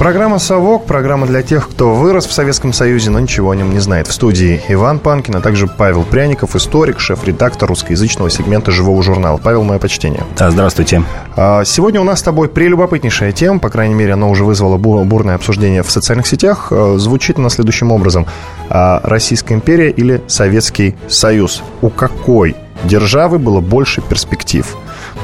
[0.00, 3.80] Программа «Совок», программа для тех, кто вырос в Советском Союзе, но ничего о нем не
[3.80, 4.06] знает.
[4.06, 9.36] В студии Иван Панкин, а также Павел Пряников, историк, шеф-редактор русскоязычного сегмента «Живого журнала».
[9.36, 10.24] Павел, мое почтение.
[10.38, 11.04] Да, здравствуйте.
[11.36, 15.34] А, сегодня у нас с тобой прелюбопытнейшая тема, по крайней мере, она уже вызвала бурное
[15.34, 16.68] обсуждение в социальных сетях.
[16.70, 18.24] А, звучит она следующим образом.
[18.70, 21.62] А, Российская империя или Советский Союз?
[21.82, 24.66] У какой державы было больше перспектив?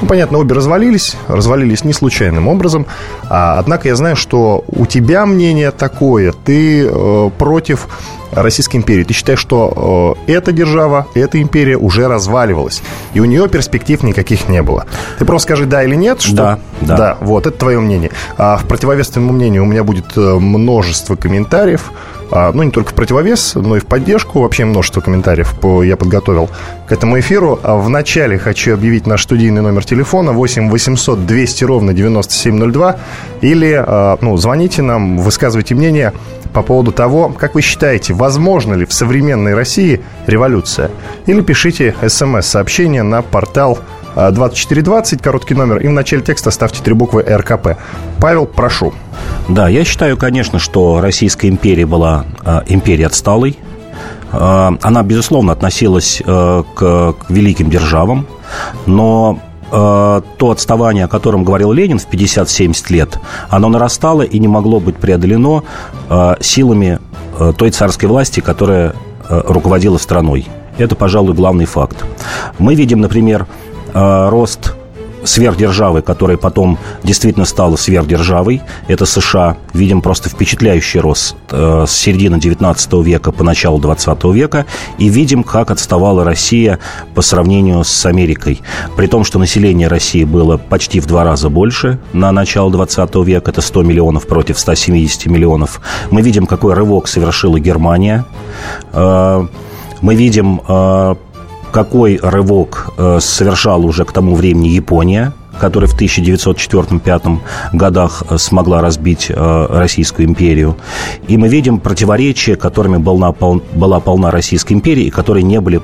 [0.01, 2.85] Ну, понятно, обе развалились, развалились не случайным образом.
[3.29, 7.87] А, однако я знаю, что у тебя мнение такое, ты э, против
[8.31, 9.03] Российской империи.
[9.03, 12.81] Ты считаешь, что э, эта держава, эта империя уже разваливалась,
[13.13, 14.85] и у нее перспектив никаких не было.
[15.17, 16.35] Ты просто скажи да или нет, что...
[16.35, 16.97] Да, да.
[16.97, 18.11] Да, вот, это твое мнение.
[18.37, 21.91] А в противовес твоему мнению у меня будет э, множество комментариев,
[22.31, 24.41] ну, не только в противовес, но и в поддержку.
[24.41, 26.49] Вообще множество комментариев по, я подготовил
[26.87, 27.59] к этому эфиру.
[27.63, 32.97] А вначале хочу объявить наш студийный номер телефона 8 800 200 ровно 9702.
[33.41, 36.13] Или, а, ну, звоните нам, высказывайте мнение
[36.53, 40.91] по поводу того, как вы считаете, возможно ли в современной России революция.
[41.25, 43.79] Или пишите смс-сообщение на портал
[44.15, 47.77] 2420, короткий номер, и в начале текста ставьте три буквы РКП.
[48.19, 48.93] Павел, прошу.
[49.47, 53.57] Да, я считаю, конечно, что Российская империя была э, империей отсталой.
[54.31, 58.27] Э, она, безусловно, относилась э, к, великим державам,
[58.85, 59.39] но
[59.71, 64.79] э, то отставание, о котором говорил Ленин в 50-70 лет, оно нарастало и не могло
[64.79, 65.63] быть преодолено
[66.09, 66.99] э, силами
[67.57, 68.95] той царской власти, которая
[69.29, 70.47] руководила страной.
[70.79, 72.03] Это, пожалуй, главный факт.
[72.57, 73.45] Мы видим, например,
[73.93, 74.73] рост
[75.27, 79.57] сверхдержавы, которая потом действительно стала сверхдержавой, это США.
[79.73, 84.65] Видим просто впечатляющий рост э, с середины 19 века по началу 20 века.
[84.97, 86.79] И видим, как отставала Россия
[87.13, 88.61] по сравнению с Америкой.
[88.95, 93.51] При том, что население России было почти в два раза больше на начало 20 века,
[93.51, 95.81] это 100 миллионов против 170 миллионов.
[96.11, 98.25] Мы видим, какой рывок совершила Германия.
[98.93, 99.45] Э,
[100.01, 101.15] мы видим э,
[101.77, 107.37] какой рывок э, совершала уже к тому времени Япония, которая в 1904-1905
[107.73, 110.75] годах э, смогла разбить э, Российскую империю.
[111.27, 113.31] И мы видим противоречия, которыми была,
[113.75, 115.79] была полна Российская империя, и которые не были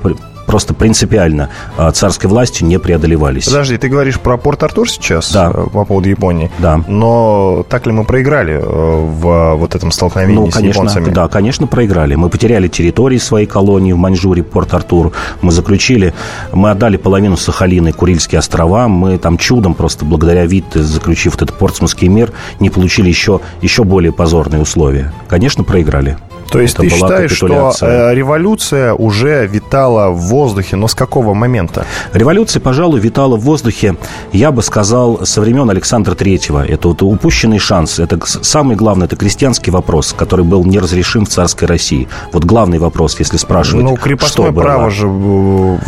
[0.46, 3.46] просто принципиально а, царской властью не преодолевались.
[3.46, 5.50] Подожди, ты говоришь про Порт-Артур сейчас да.
[5.52, 6.50] Э, по поводу Японии?
[6.58, 6.82] Да.
[6.86, 11.10] Но так ли мы проиграли э, в вот этом столкновении ну, с конечно, японцами?
[11.10, 12.14] Да, конечно, проиграли.
[12.14, 15.12] Мы потеряли территории своей колонии в Маньчжурии, Порт-Артур.
[15.42, 16.14] Мы заключили,
[16.52, 18.88] мы отдали половину Сахалина и Курильские острова.
[18.88, 24.12] Мы там чудом просто благодаря Витте, заключив этот портсмутский мир, не получили еще, еще более
[24.12, 25.12] позорные условия.
[25.28, 26.18] Конечно, проиграли.
[26.50, 31.34] То есть Это ты считаешь, что э, революция уже витала в воздухе, но с какого
[31.34, 31.84] момента?
[32.12, 33.96] Революция, пожалуй, витала в воздухе,
[34.32, 36.64] я бы сказал, со времен Александра Третьего.
[36.64, 37.98] Это вот упущенный шанс.
[37.98, 42.08] Это самый главный, это крестьянский вопрос, который был неразрешим в царской России.
[42.32, 44.90] Вот главный вопрос, если спрашивать, Ну, крепостное что право было.
[44.90, 45.08] же,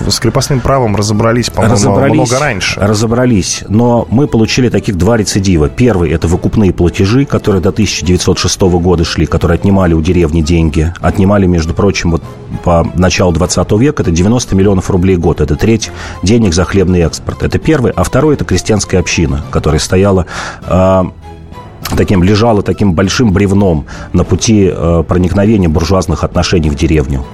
[0.06, 2.80] э, с крепостным правом разобрались, по-моему, разобрались, много раньше.
[2.80, 5.68] Разобрались, но мы получили таких два рецидива.
[5.68, 10.92] Первый– это выкупные платежи, которые до 1906 года шли, которые отнимали у деревни деньги.
[11.00, 12.22] Отнимали, между прочим, вот
[12.64, 15.40] по началу 20 века это 90 миллионов рублей в год.
[15.40, 15.90] Это треть
[16.22, 17.42] денег за хлебный экспорт.
[17.42, 17.92] Это первый.
[17.94, 20.26] А второй– это крестьянская община, которая стояла
[20.66, 21.04] э,
[21.96, 27.24] таким лежала таким большим бревном на пути э, проникновения буржуазных отношений в деревню.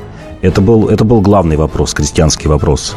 [0.40, 2.96] Это был, это был главный вопрос, крестьянский вопрос.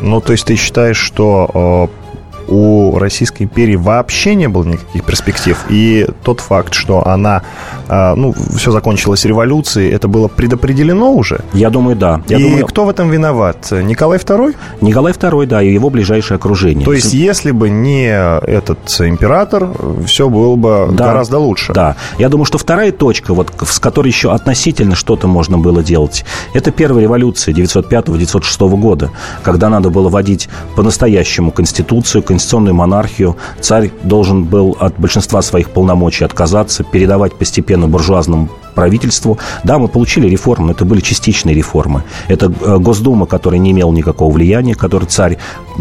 [0.00, 2.05] Ну, то есть ты считаешь, что э,
[2.48, 5.58] у Российской империи вообще не было никаких перспектив.
[5.68, 7.42] И тот факт, что она,
[7.88, 11.40] а, ну, все закончилось революцией, это было предопределено уже?
[11.52, 12.22] Я думаю, да.
[12.28, 12.66] Я и думаю...
[12.66, 13.70] кто в этом виноват?
[13.70, 14.54] Николай II?
[14.80, 16.84] Николай II, да, и его ближайшее окружение.
[16.84, 19.70] То есть, если бы не этот император,
[20.06, 21.72] все было бы да, гораздо лучше.
[21.72, 21.96] Да.
[22.18, 26.70] Я думаю, что вторая точка, вот, с которой еще относительно что-то можно было делать, это
[26.70, 29.10] первая революция 905-906 года,
[29.42, 33.36] когда надо было вводить по-настоящему конституцию, конституционную монархию.
[33.60, 39.38] Царь должен был от большинства своих полномочий отказаться, передавать постепенно буржуазному правительству.
[39.64, 42.02] Да, мы получили реформы, но это были частичные реформы.
[42.28, 45.38] Это э, Госдума, которая не имела никакого влияния, который царь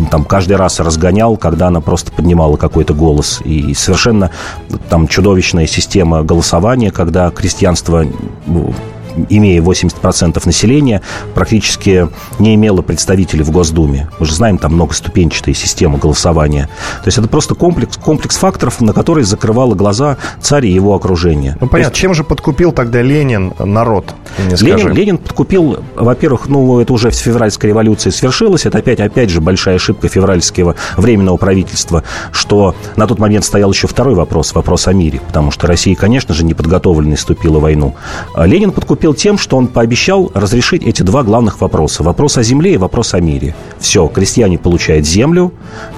[0.10, 3.42] там каждый раз разгонял, когда она просто поднимала какой-то голос.
[3.44, 4.32] И совершенно
[4.90, 8.06] там чудовищная система голосования, когда крестьянство
[9.30, 11.02] имея 80% населения,
[11.34, 12.10] практически
[12.40, 14.10] не имела представителей в Госдуме.
[14.20, 16.70] Мы же знаем, там многоступенчатая система голосования.
[17.04, 21.58] То есть это просто комплекс, комплекс факторов, на которые закрывало глаза царь и его окружение.
[21.60, 21.92] Ну, понятно.
[21.92, 22.02] Есть...
[22.02, 24.14] Чем же подкупил тогда Ленин народ?
[24.38, 28.66] Ленин, Ленин подкупил, во-первых, ну, это уже в февральской революции свершилось.
[28.66, 33.88] Это опять, опять же большая ошибка февральского временного правительства, что на тот момент стоял еще
[33.88, 35.22] второй вопрос, вопрос о мире.
[35.26, 37.96] Потому что Россия, конечно же, неподготовленной вступила в войну.
[38.34, 42.04] А Ленин подкупил тем, что он пообещал разрешить эти два главных вопроса.
[42.04, 43.56] Вопрос о земле и вопрос о мире.
[43.80, 45.54] Все, крестьяне получают землю,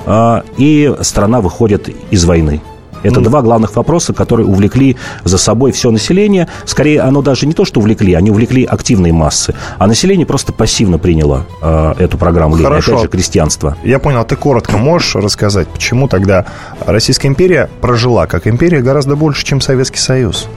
[0.06, 2.62] а, и страна выходит из войны.
[3.04, 3.24] Это mm.
[3.24, 6.48] два главных вопроса, которые увлекли за собой все население.
[6.65, 9.54] Скорее, оно даже не то, что увлекли, они увлекли активные массы.
[9.77, 12.92] А население просто пассивно приняло э, эту программу Хорошо.
[12.92, 13.77] опять же, крестьянство.
[13.83, 16.45] Я понял, ты коротко можешь рассказать, почему тогда
[16.86, 20.48] Российская империя прожила как империя гораздо больше, чем Советский Союз?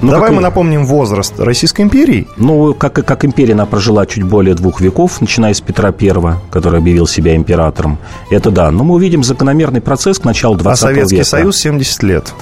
[0.00, 0.36] Ну, Давай как...
[0.36, 2.26] мы напомним возраст Российской империи.
[2.36, 6.78] Ну, как, как империя она прожила чуть более двух веков, начиная с Петра Первого, который
[6.80, 7.98] объявил себя императором.
[8.30, 8.70] Это да.
[8.70, 10.90] Но мы увидим закономерный процесс к началу 20 века.
[10.90, 11.28] А Советский века.
[11.28, 12.34] Союз 70 лет.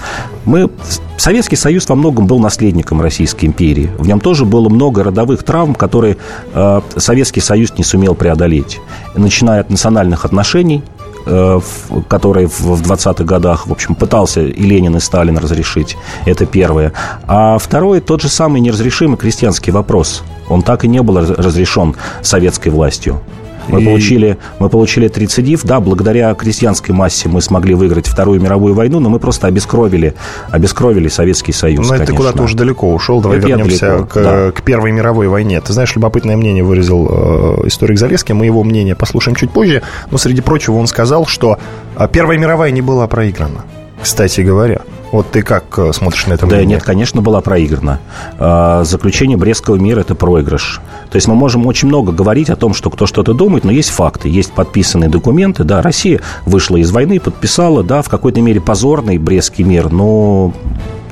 [0.44, 0.70] Мы...
[1.16, 3.90] Советский Союз во многом был наследником Российской империи.
[3.96, 6.16] В нем тоже было много родовых травм, которые
[6.52, 8.80] э, Советский Союз не сумел преодолеть.
[9.14, 10.82] Начиная от национальных отношений,
[11.24, 15.96] который в 20-х годах, в общем, пытался и Ленин, и Сталин разрешить.
[16.26, 16.92] Это первое.
[17.26, 20.22] А второе, тот же самый неразрешимый крестьянский вопрос.
[20.48, 23.20] Он так и не был разрешен советской властью.
[23.68, 23.84] Мы, и...
[23.84, 29.08] получили, мы получили рецидив, да, благодаря крестьянской массе мы смогли выиграть Вторую мировую войну, но
[29.08, 30.14] мы просто обескровили,
[30.50, 34.50] обескровили Советский Союз, Но это куда-то уже далеко ушел, давай это вернемся далеко, к, да.
[34.52, 35.60] к Первой мировой войне.
[35.60, 40.18] Ты знаешь, любопытное мнение выразил э, историк Залеский, мы его мнение послушаем чуть позже, но,
[40.18, 41.58] среди прочего, он сказал, что
[41.96, 43.64] э, Первая мировая не была проиграна,
[44.02, 44.80] кстати говоря.
[45.12, 46.46] Вот ты как э, смотришь на это?
[46.46, 48.00] Да нет, конечно, была проиграна.
[48.38, 50.80] А, заключение Брестского мира– это проигрыш.
[51.10, 53.90] То есть мы можем очень много говорить о том, что кто что-то думает, но есть
[53.90, 55.64] факты, есть подписанные документы.
[55.64, 60.54] Да, Россия вышла из войны, подписала, да, в какой-то мере позорный Брестский мир, но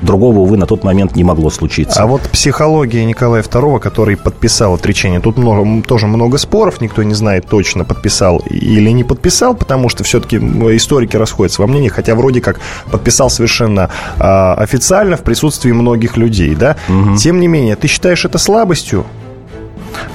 [0.01, 2.01] Другого, увы, на тот момент не могло случиться.
[2.01, 7.13] А вот психология Николая II, который подписал отречение, тут много, тоже много споров, никто не
[7.13, 12.41] знает точно, подписал или не подписал, потому что все-таки историки расходятся во мнении, хотя вроде
[12.41, 12.59] как
[12.91, 16.75] подписал совершенно э, официально в присутствии многих людей, да.
[16.89, 17.17] Угу.
[17.17, 19.05] Тем не менее, ты считаешь это слабостью?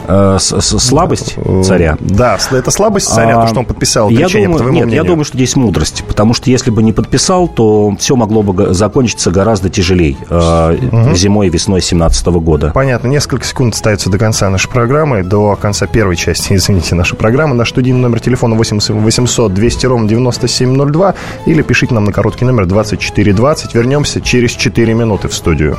[0.06, 1.96] Э, слабость царя.
[2.00, 4.94] Да, это слабость царя, а, то, что он подписал я думаю, Нет, мнению.
[4.94, 8.74] я думаю, что здесь мудрость, потому что если бы не подписал, то все могло бы
[8.74, 11.14] закончиться гораздо тяжелее э, угу.
[11.14, 12.72] зимой и весной 17 года.
[12.74, 13.08] Понятно.
[13.08, 17.54] Несколько секунд остается до конца нашей программы, до конца первой части, извините, нашей программы.
[17.54, 21.14] Наш студийный номер телефона 8 800 200 ровно 9702
[21.46, 23.74] или пишите нам на короткий номер 2420.
[23.74, 25.78] Вернемся через 4 минуты в студию.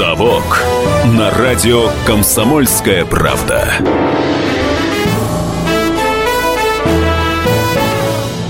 [0.00, 0.62] «Совок»
[1.04, 3.70] на радио «Комсомольская правда».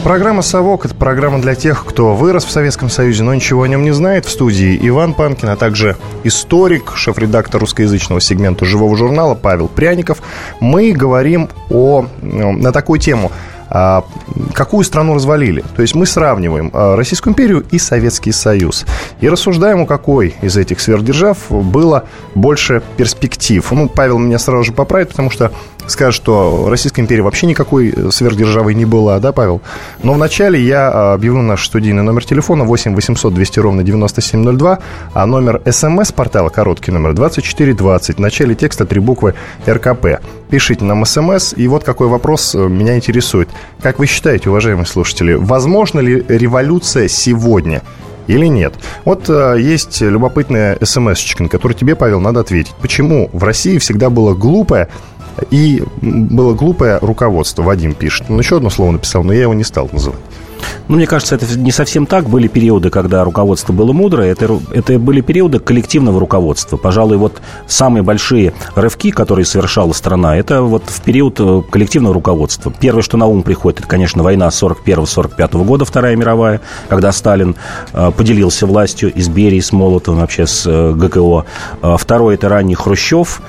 [0.04, 3.82] Программа «Совок»— это программа для тех, кто вырос в Советском Союзе, но ничего о нем
[3.82, 4.26] не знает.
[4.26, 10.22] В студии Иван Панкин, а также историк, шеф-редактор русскоязычного сегмента «Живого журнала» Павел Пряников.
[10.60, 13.32] Мы говорим о, на такую тему–
[13.70, 15.64] какую страну развалили.
[15.76, 18.84] То есть мы сравниваем а, Российскую империю и Советский Союз.
[19.20, 23.64] И рассуждаем, у какой из этих сверхдержав было больше перспектив.
[23.70, 25.52] Ну, Павел меня сразу же поправит, потому что
[25.90, 29.60] скажет, что Российская империя вообще никакой э, сверхдержавой не была, да, Павел?
[30.02, 34.78] Но вначале я а, объявлю наш студийный номер телефона 8 800 200 ровно 9702,
[35.12, 38.16] а номер смс-портала, короткий номер 2420.
[38.16, 39.34] В начале текста три буквы
[39.66, 40.20] РКП.
[40.50, 43.48] Пишите нам смс, и вот какой вопрос э, меня интересует.
[43.82, 47.82] Как вы считаете, уважаемые слушатели, возможно ли революция сегодня?
[48.30, 48.74] или нет.
[49.04, 52.74] Вот э, есть любопытная смс на которую тебе, Павел, надо ответить.
[52.80, 54.88] Почему в России всегда было глупое
[55.50, 58.26] и было глупое руководство, Вадим пишет.
[58.28, 60.20] Он еще одно слово написал, но я его не стал называть.
[60.88, 62.28] Ну, мне кажется, это не совсем так.
[62.28, 64.32] Были периоды, когда руководство было мудрое.
[64.32, 66.76] Это, это были периоды коллективного руководства.
[66.76, 72.72] Пожалуй, вот самые большие рывки, которые совершала страна, это вот в период э, коллективного руководства.
[72.78, 77.56] Первое, что на ум приходит, это, конечно, война 41-45 года, Вторая мировая, когда Сталин
[77.92, 81.44] э, поделился властью из Берии с Молотовым, вообще с э, ГКО.
[81.98, 83.42] Второе, это ранний Хрущев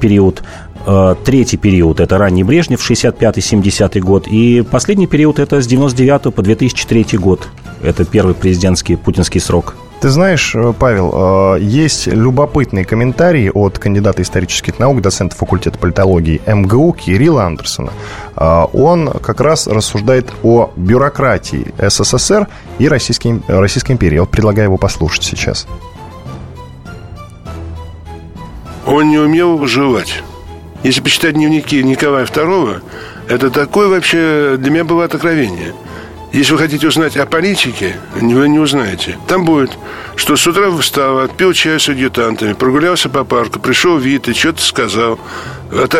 [0.00, 0.42] период.
[0.86, 4.28] Э, третий период– это ранний Брежнев, 65-70 год.
[4.28, 7.48] И последний период– это с 99 по 2003 год.
[7.82, 9.74] Это первый президентский путинский срок.
[10.00, 16.40] Ты знаешь, э, Павел, э, есть любопытный комментарий от кандидата исторических наук, доцента факультета политологии
[16.46, 17.90] МГУ Кирилла Андерсона.
[18.36, 22.46] Он как раз рассуждает о бюрократии СССР
[22.78, 24.16] и Российской, Российской империи.
[24.16, 25.66] Я вот предлагаю его послушать сейчас.
[28.86, 30.22] Он не умел выживать.
[30.82, 32.82] Если почитать дневники Николая II,
[33.28, 35.74] это такое вообще для меня было откровение–
[36.36, 39.18] если вы хотите узнать о политике, вы не узнаете.
[39.26, 39.70] Там будет,
[40.16, 44.60] что с утра встал, отпил чай с адъютантами, прогулялся по парку, пришел вид и что-то
[44.60, 45.18] сказал.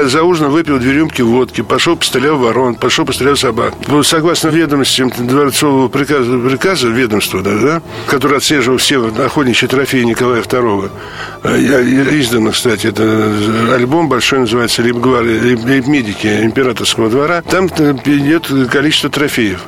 [0.05, 3.75] За ужином выпил две рюмки водки, пошел пострелял ворон, пошел пострелял собак.
[4.05, 10.91] Согласно ведомостям дворцового приказа, приказа ведомства, да, да, который отслеживал все охотничьи трофеи Николая II,
[11.45, 13.35] э, издан, кстати, это
[13.75, 19.63] альбом большой называется «Лейб-медики императорского двора», там идет количество трофеев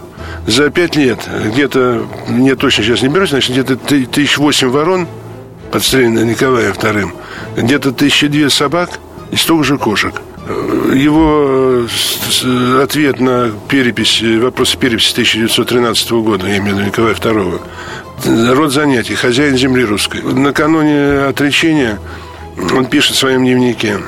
[0.47, 5.07] за пять лет где-то, мне точно сейчас не берусь, значит, где-то тысяч восемь ворон,
[5.71, 7.15] подстреленных Николаем вторым,
[7.57, 8.99] где-то тысячи две собак
[9.31, 10.15] и столько же кошек.
[10.95, 11.85] Его
[12.45, 18.73] э, ответ на перепись, вопрос переписи 1913 года, я имею в виду Николая II, род
[18.73, 20.23] занятий, хозяин земли русской.
[20.23, 21.99] Накануне отречения
[22.75, 23.99] он пишет в своем дневнике,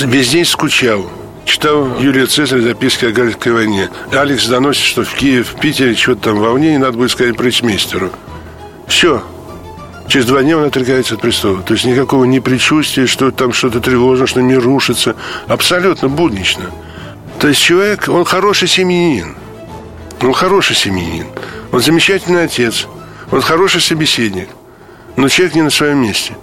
[0.00, 1.10] весь день скучал,
[1.48, 3.88] читал Юлия Цезарь записки о Гальской войне.
[4.12, 8.10] Алекс доносит, что в Киеве, в Питере что-то там волнение, надо будет сказать причмейстеру.
[8.86, 9.24] Все.
[10.08, 11.62] Через два дня он отрекается от престола.
[11.62, 15.16] То есть никакого не предчувствия, что там что-то тревожно, что мир рушится.
[15.46, 16.70] Абсолютно буднично.
[17.40, 19.34] То есть человек, он хороший семьянин.
[20.20, 21.26] Он хороший семьянин.
[21.72, 22.86] Он замечательный отец.
[23.30, 24.48] Он хороший собеседник.
[25.16, 26.36] Но человек не на своем месте.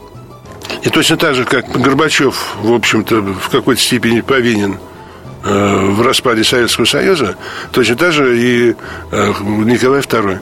[0.82, 4.80] И точно так же, как Горбачев, в общем-то, в какой-то степени повинен
[5.46, 7.36] в распаде Советского Союза,
[7.72, 8.76] точно так же и
[9.12, 10.40] э, Николай II.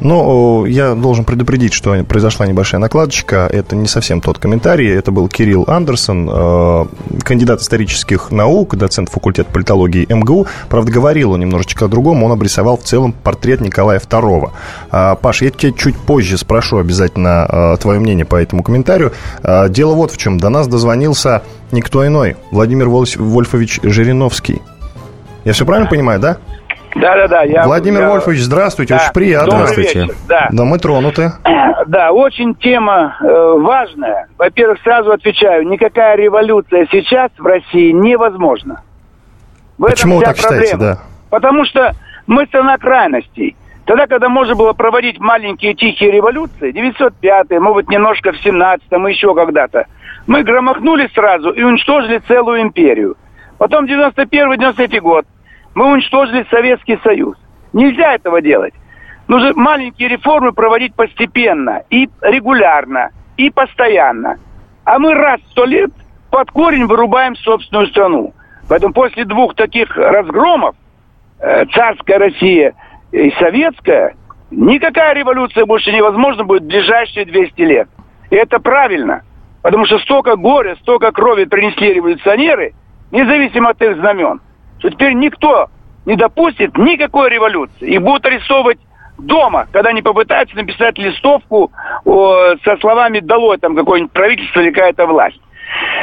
[0.00, 3.48] Но я должен предупредить, что произошла небольшая накладочка.
[3.50, 4.92] Это не совсем тот комментарий.
[4.92, 6.84] Это был Кирилл Андерсон, э,
[7.22, 10.46] кандидат исторических наук, доцент факультета политологии МГУ.
[10.68, 12.22] Правда, говорил он немножечко о другом.
[12.22, 14.50] Он обрисовал в целом портрет Николая II.
[14.90, 19.12] А, Паш, я тебя чуть позже спрошу обязательно э, твое мнение по этому комментарию.
[19.42, 20.38] А, дело вот в чем.
[20.38, 22.36] До нас дозвонился никто иной.
[22.50, 24.60] Владимир Вольфович Жириновский.
[25.44, 26.38] Я все правильно понимаю, да?
[27.00, 27.42] Да, да, да.
[27.42, 28.10] Я, Владимир я...
[28.10, 29.00] Вольфович, здравствуйте, да.
[29.02, 29.50] очень приятно.
[29.50, 30.00] Добрый здравствуйте.
[30.00, 30.48] Вечер, да.
[30.50, 31.32] да, мы тронуты.
[31.86, 34.26] Да, очень тема э, важная.
[34.38, 38.82] Во-первых, сразу отвечаю, никакая революция сейчас в России невозможна.
[39.78, 40.64] В Почему этом так проблема.
[40.64, 40.98] считаете, да?
[41.30, 41.92] Потому что
[42.26, 43.54] мы страна крайностей.
[43.84, 49.86] Тогда, когда можно было проводить маленькие тихие революции, 905 может немножко в 17-м, еще когда-то,
[50.26, 53.16] мы громохнули сразу и уничтожили целую империю.
[53.58, 55.24] Потом 91-93 год
[55.76, 57.36] мы уничтожили Советский Союз.
[57.74, 58.72] Нельзя этого делать.
[59.28, 64.38] Нужно маленькие реформы проводить постепенно и регулярно, и постоянно.
[64.84, 65.90] А мы раз в сто лет
[66.30, 68.32] под корень вырубаем собственную страну.
[68.70, 70.76] Поэтому после двух таких разгромов,
[71.40, 72.72] э, царская Россия
[73.12, 74.16] и советская,
[74.50, 77.88] никакая революция больше невозможна будет в ближайшие 200 лет.
[78.30, 79.24] И это правильно.
[79.60, 82.72] Потому что столько горя, столько крови принесли революционеры,
[83.10, 84.40] независимо от их знамен
[84.78, 85.68] что теперь никто
[86.04, 87.94] не допустит никакой революции.
[87.94, 88.78] Их будут арестовывать
[89.18, 91.72] дома, когда они попытаются написать листовку
[92.04, 95.40] о, со словами «долой» там какое-нибудь правительство или какая-то власть.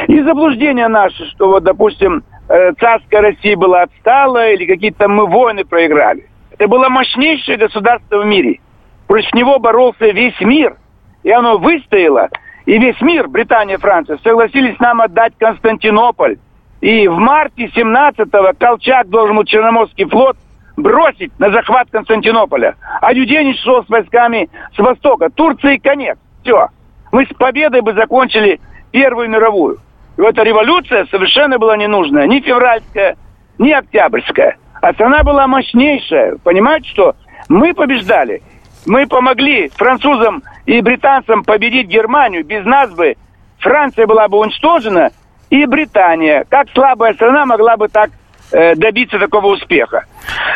[0.08, 5.64] И заблуждение наше, что вот, допустим, э, царская Россия была отстала или какие-то мы войны
[5.64, 6.28] проиграли.
[6.50, 8.60] Это было мощнейшее государство в мире.
[9.06, 10.76] Против него боролся весь мир.
[11.22, 12.28] И оно выстояло.
[12.66, 16.38] И весь мир, Британия, Франция, согласились нам отдать Константинополь,
[16.84, 20.36] и в марте 17-го Колчак должен был Черноморский флот
[20.76, 22.74] бросить на захват Константинополя.
[23.00, 25.30] А Юденич шел с войсками с востока.
[25.30, 26.18] Турции конец.
[26.42, 26.68] Все.
[27.10, 28.60] Мы с победой бы закончили
[28.92, 29.78] Первую мировую.
[30.18, 32.26] И эта революция совершенно была не нужная.
[32.26, 33.16] Ни февральская,
[33.56, 34.58] ни октябрьская.
[34.82, 36.36] А страна была мощнейшая.
[36.44, 37.16] Понимаете, что
[37.48, 38.42] мы побеждали.
[38.84, 42.44] Мы помогли французам и британцам победить Германию.
[42.44, 43.16] Без нас бы
[43.58, 45.12] Франция была бы уничтожена–
[45.50, 48.10] и Британия, как слабая страна, могла бы так
[48.52, 50.04] э, добиться такого успеха.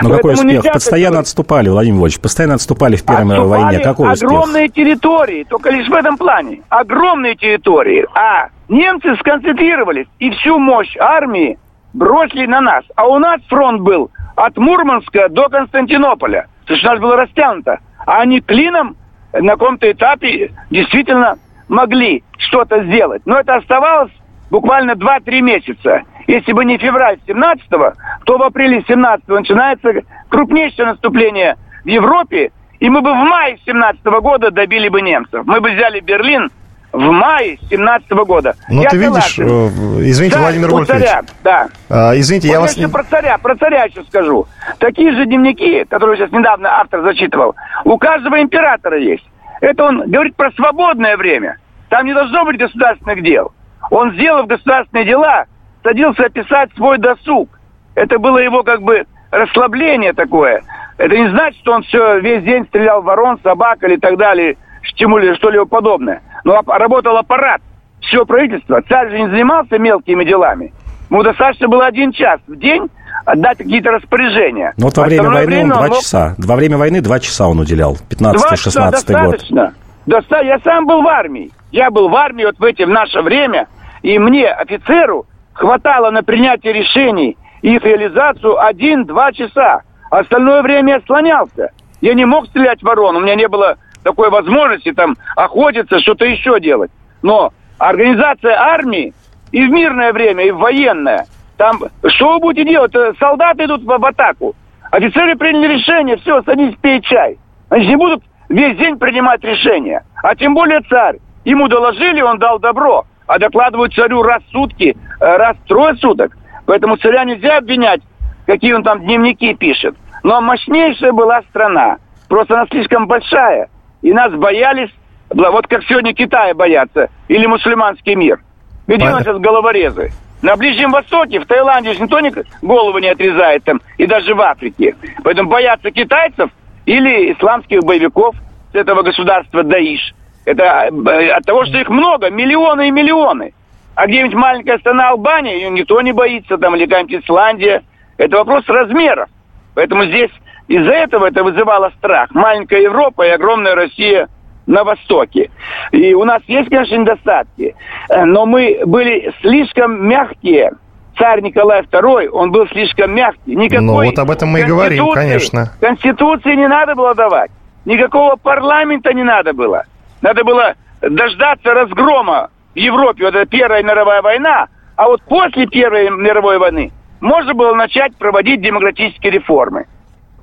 [0.02, 0.62] Ну какой успех?
[0.72, 3.78] Постоянно такого- отступали, Владимир Владимирович, постоянно отступали в Первой Отступали войне.
[3.80, 4.30] Какой успех?
[4.30, 6.62] огромные территории, только лишь в этом плане.
[6.68, 8.06] Огромные территории.
[8.14, 11.58] А немцы сконцентрировались и всю мощь армии
[11.92, 12.84] бросили на нас.
[12.96, 16.46] А у нас фронт был от Мурманска до Константинополя.
[16.66, 17.78] То есть у нас было растянуто.
[18.06, 18.96] А они клином
[19.32, 23.22] на каком-то этапе действительно могли что-то сделать.
[23.24, 24.12] Но это оставалось
[24.50, 26.02] буквально 2-3 месяца.
[26.26, 27.92] Если бы не февраль 17-го,
[28.24, 29.92] то в апреле 17-го начинается
[30.28, 32.50] крупнейшее наступление в Европе,
[32.80, 35.42] и мы бы в мае 17 года добили бы немцев.
[35.46, 36.50] Мы бы взяли Берлин
[36.92, 38.54] в мае 17 года.
[38.68, 40.00] Ну, Я ты видишь, согласен.
[40.00, 41.00] э, извините, Царь Владимир Вольфович.
[41.00, 41.68] царя, да.
[41.90, 42.76] А, извините, я Вот вас...
[42.76, 44.46] еще про царя, про царя еще скажу.
[44.78, 49.24] Такие же дневники, которые сейчас недавно автор зачитывал, у каждого императора есть.
[49.60, 51.56] Это он говорит про свободное время.
[51.88, 53.52] Там не должно быть государственных дел.
[53.90, 55.44] Он, сделав государственные дела,
[55.82, 57.48] садился описать свой досуг.
[57.94, 60.62] Это было его как бы расслабление такое.
[60.98, 64.56] Это не значит, что он все весь день стрелял в ворон, собак или так далее,
[64.82, 66.22] или что-либо подобное.
[66.44, 67.60] Но работал аппарат,
[68.00, 68.80] все правительство.
[68.88, 70.72] Царь же не занимался мелкими делами.
[71.10, 72.88] Ему достаточно было один час в день
[73.24, 74.74] отдать какие-то распоряжения.
[74.76, 76.34] Ну вот во время войны он время два мог- часа.
[76.38, 77.96] Во время войны два часа он уделял.
[78.10, 78.90] Два часа 15-16 год.
[78.90, 79.74] достаточно.
[80.06, 81.50] Доста- Я сам был в армии.
[81.70, 83.66] Я был в армии вот в эти в наше время,
[84.02, 89.82] и мне, офицеру, хватало на принятие решений и их реализацию один-два часа.
[90.10, 91.70] Остальное время я слонялся.
[92.00, 96.24] Я не мог стрелять в ворон, у меня не было такой возможности там охотиться, что-то
[96.24, 96.90] еще делать.
[97.22, 99.12] Но организация армии
[99.50, 101.26] и в мирное время, и в военное,
[101.56, 102.94] там, что вы будете делать?
[102.94, 104.54] Э, Солдаты идут в, в атаку.
[104.90, 107.36] Офицеры приняли решение, все, садись, пей чай.
[107.68, 110.04] Они не будут весь день принимать решения.
[110.22, 111.18] А тем более царь.
[111.44, 113.04] Ему доложили, он дал добро.
[113.28, 116.36] А докладывают царю раз в сутки, э, раз в трое суток.
[116.66, 118.00] Поэтому царя нельзя обвинять,
[118.46, 119.94] какие он там дневники пишет.
[120.24, 121.98] Но мощнейшая была страна.
[122.28, 123.68] Просто она слишком большая.
[124.02, 124.90] И нас боялись,
[125.30, 128.40] вот как сегодня Китая боятся, или мусульманский мир.
[128.86, 130.10] Где у нас сейчас головорезы?
[130.40, 132.32] На Ближнем Востоке, в Таиланде же никто ни-
[132.62, 134.94] голову не отрезает там, и даже в Африке.
[135.24, 136.50] Поэтому боятся китайцев
[136.86, 138.34] или исламских боевиков
[138.72, 140.14] с этого государства Даиш.
[140.44, 143.52] Это э, от того, что их много, миллионы и миллионы.
[143.94, 147.82] А где-нибудь маленькая страна Албания, ее никто не боится, там, или какая-нибудь Исландия.
[148.16, 149.28] Это вопрос размеров.
[149.74, 150.30] Поэтому здесь
[150.68, 152.30] из-за этого это вызывало страх.
[152.32, 154.28] Маленькая Европа и огромная Россия
[154.66, 155.50] на Востоке.
[155.92, 157.74] И у нас есть, конечно, недостатки,
[158.08, 160.72] э, но мы были слишком мягкие.
[161.18, 163.56] Царь Николай II, он был слишком мягкий.
[163.56, 165.72] Никакой Ну, вот об этом мы и говорим, конечно.
[165.80, 167.50] Конституции не надо было давать.
[167.84, 169.84] Никакого парламента не надо было.
[170.22, 173.24] Надо было дождаться разгрома в Европе.
[173.24, 174.68] Вот это Первая мировая война.
[174.96, 179.86] А вот после Первой мировой войны можно было начать проводить демократические реформы.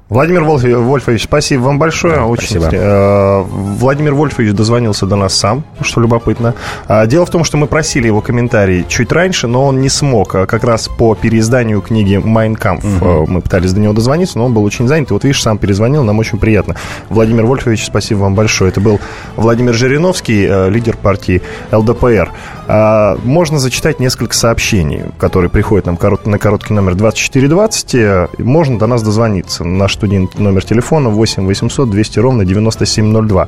[0.08, 2.22] Владимир Вольф- Вольфович, спасибо вам большое.
[2.22, 2.76] Очень спасибо.
[2.76, 6.54] э, Владимир Вольфович дозвонился до нас сам, что любопытно.
[6.88, 10.36] А, Дело в том, что мы просили его комментарий чуть раньше, но он не смог.
[10.36, 14.46] А Как раз по переизданию книги «Майн Кампф» э, мы пытались до него дозвониться, но
[14.46, 15.10] он был очень занят.
[15.10, 16.76] И вот видишь, сам перезвонил, нам очень приятно.
[17.10, 18.70] Владимир Вольфович, спасибо вам большое.
[18.70, 19.00] Это был
[19.38, 21.41] Владимир Жириновский, э, лидер партии
[21.72, 22.32] ЛДПР.
[22.68, 27.96] А, Можно зачитать несколько сообщений, которые приходят нам на короткий номер 2420.
[27.96, 29.63] Э, Можно до нас дозвониться.
[29.63, 33.47] Наш студийный номер телефона 8 800 200 ровно 9702.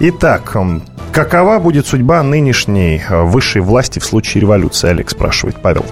[0.00, 0.56] Итак,
[1.12, 5.84] какова будет судьба нынешней э, высшей власти в случае революции, Олег спрашивает Павел.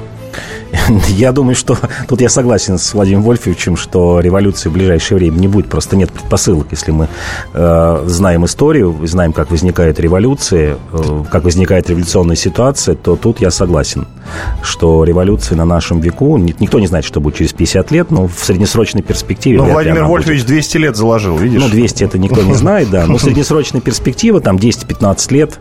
[1.09, 1.77] Я думаю, что
[2.09, 5.69] тут я согласен с Владимиром Вольфовичем, что революции в ближайшее время не будет.
[5.69, 6.69] Просто нет предпосылок.
[6.71, 7.09] Если мы
[7.55, 13.51] э, знаем историю, знаем, как возникают революции, э, как возникает революционная ситуация, то тут я
[13.51, 14.07] согласен,
[14.63, 18.27] что революции на нашем веку, ни- никто не знает, что будет через 50 лет, но
[18.29, 19.59] в среднесрочной перспективе...
[19.59, 20.27] Но Владимир она будет.
[20.27, 21.61] Вольфович 200 лет заложил, видишь?
[21.63, 23.07] Ну, 200 это никто не знает, да.
[23.07, 25.59] Но среднесрочная перспектива, там 10-15 лет,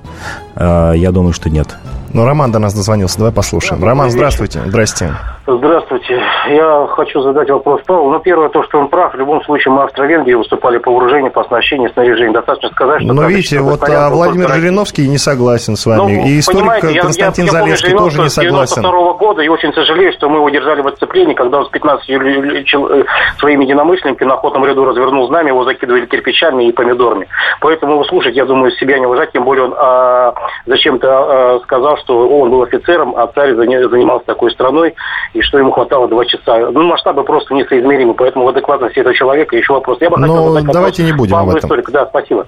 [0.56, 1.76] э, я думаю, что нет.
[2.16, 3.84] Ну, Роман до нас дозвонился, давай послушаем.
[3.84, 4.62] Роман, здравствуйте.
[4.68, 5.12] Здрасте.
[5.46, 6.24] Здравствуйте.
[6.50, 8.10] Я хочу задать вопрос Павлу.
[8.10, 9.14] Ну, первое, то, что он прав.
[9.14, 12.32] В любом случае, мы Австро-Венгрии выступали по вооружению, по оснащению, снаряжению.
[12.32, 13.14] Достаточно сказать, что...
[13.14, 16.00] Но так, видите, вот а, Владимир Жириновский не согласен с вами.
[16.00, 18.82] Ну, и историк я- Константин я, я, Залевский помню тоже не согласен.
[18.82, 22.08] 92 года, и очень сожалею, что мы его держали в отцеплении, когда он с 15
[22.08, 23.04] ю- ю- чел- э,
[23.40, 27.28] своими единомышленниками на охотном ряду развернул знамя, его закидывали кирпичами и помидорами.
[27.60, 30.34] Поэтому его слушать, я думаю, себя не уважать, тем более он а,
[30.66, 34.96] зачем-то а, сказал, что он был офицером, а царь занимался такой страной,
[35.34, 36.72] и что ему хватало два часа.
[36.72, 39.98] Ну, масштабы просто несоизмеримы, поэтому в адекватности этого человека еще вопрос.
[40.02, 41.60] Я бы Ну, хотел задать вопрос давайте не будем об этом.
[41.60, 41.92] Историку.
[41.92, 42.46] Да, спасибо.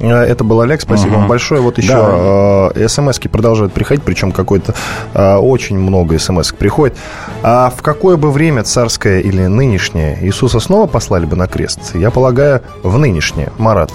[0.00, 1.18] Э, это был Олег, спасибо угу.
[1.20, 1.60] вам большое.
[1.60, 2.70] Вот еще да.
[2.74, 4.74] э, смс продолжают приходить, причем какой-то
[5.14, 6.96] э, очень много смс приходит.
[7.42, 11.94] А в какое бы время царское или нынешнее Иисуса снова послали бы на крест?
[11.94, 13.90] Я полагаю, в нынешнее, Марат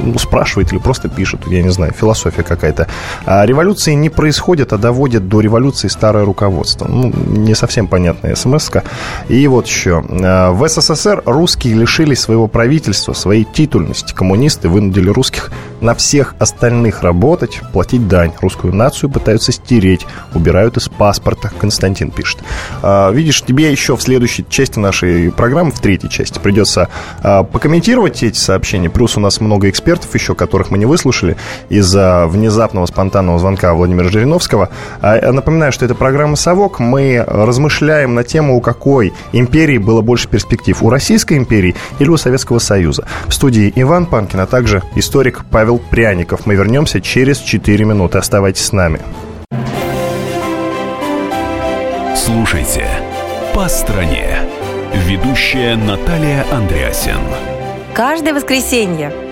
[0.00, 2.88] ну, спрашивает или просто пишет, я не знаю, философия какая-то.
[3.24, 6.86] А революции не происходят, а доводят до революции старое руководство.
[6.88, 8.82] Ну, не совсем понятная смс -ка.
[9.28, 10.04] И вот еще.
[10.10, 14.12] А, в СССР русские лишились своего правительства, своей титульности.
[14.14, 15.50] Коммунисты вынудили русских
[15.80, 18.32] на всех остальных работать, платить дань.
[18.40, 21.50] Русскую нацию пытаются стереть, убирают из паспорта.
[21.60, 22.40] Константин пишет.
[22.82, 26.88] А, видишь, тебе еще в следующей части нашей программы, в третьей части, придется
[27.22, 28.90] а, покомментировать эти сообщения.
[28.90, 31.36] Плюс у нас много экспертов экспертов еще, которых мы не выслушали
[31.68, 34.68] из-за внезапного спонтанного звонка Владимира Жириновского.
[35.00, 36.78] А, напоминаю, что это программа «Совок».
[36.78, 40.80] Мы размышляем на тему, у какой империи было больше перспектив.
[40.82, 43.06] У Российской империи или у Советского Союза.
[43.26, 46.46] В студии Иван Панкин, а также историк Павел Пряников.
[46.46, 48.18] Мы вернемся через 4 минуты.
[48.18, 49.00] Оставайтесь с нами.
[52.16, 52.86] Слушайте
[53.52, 54.38] «По стране».
[55.08, 57.18] Ведущая Наталья Андреасен.
[57.94, 59.31] Каждое воскресенье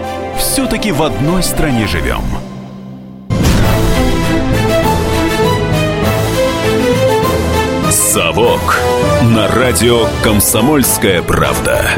[0.41, 2.23] все-таки в одной стране живем.
[7.91, 8.79] «Совок»
[9.21, 11.91] на радио «Комсомольская правда».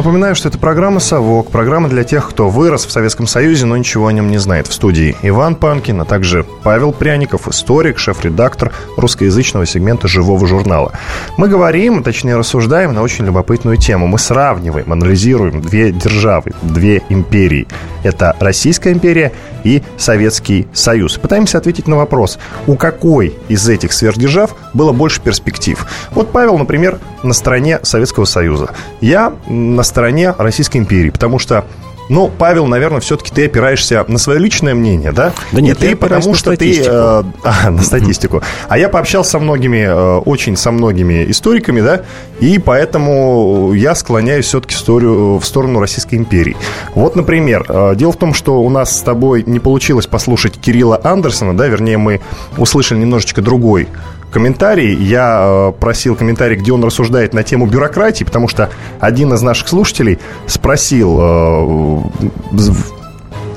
[0.00, 4.06] Напоминаю, что это программа «Совок», программа для тех, кто вырос в Советском Союзе, но ничего
[4.06, 4.66] о нем не знает.
[4.66, 10.92] В студии Иван Панкин, а также Павел Пряников, историк, шеф-редактор русскоязычного сегмента «Живого журнала».
[11.36, 14.06] Мы говорим, точнее рассуждаем на очень любопытную тему.
[14.06, 17.68] Мы сравниваем, анализируем две державы, две империи.
[18.02, 19.32] Это Российская империя
[19.64, 21.18] и Советский Союз.
[21.18, 25.86] Пытаемся ответить на вопрос, у какой из этих сверхдержав было больше перспектив.
[26.12, 28.70] Вот Павел, например, на стороне Советского Союза.
[29.00, 31.64] Я на стороне Российской империи, потому что
[32.10, 35.32] ну, Павел, наверное, все-таки ты опираешься на свое личное мнение, да?
[35.52, 36.82] Да нет, И ты, потому что ты...
[36.84, 38.42] Э, а, на статистику.
[38.68, 42.02] А я пообщался со многими, э, очень со многими историками, да,
[42.40, 46.56] и поэтому я склоняюсь все-таки в, сторону Российской империи.
[46.96, 51.00] Вот, например, э, дело в том, что у нас с тобой не получилось послушать Кирилла
[51.04, 52.20] Андерсона, да, вернее, мы
[52.56, 53.86] услышали немножечко другой
[54.30, 54.94] комментарий.
[54.94, 59.68] Я э, просил комментарий, где он рассуждает на тему бюрократии, потому что один из наших
[59.68, 62.02] слушателей спросил, э,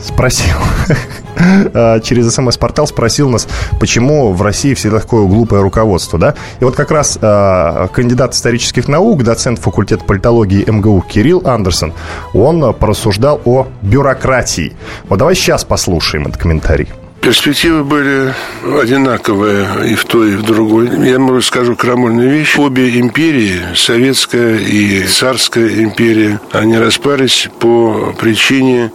[0.01, 0.57] спросил
[1.37, 3.47] э, через смс-портал спросил нас,
[3.79, 6.35] почему в России всегда такое глупое руководство, да?
[6.59, 11.93] И вот как раз кандидат исторических наук, доцент факультета политологии МГУ Кирилл Андерсон,
[12.33, 14.73] он порассуждал о бюрократии.
[15.07, 16.89] Вот давай сейчас послушаем этот комментарий.
[17.23, 18.33] Перспективы были
[18.81, 20.89] одинаковые и в той, и в другой.
[21.07, 22.57] Я, может, скажу крамольную вещь.
[22.57, 28.91] Обе империи, Советская и Царская империя, они распались по причине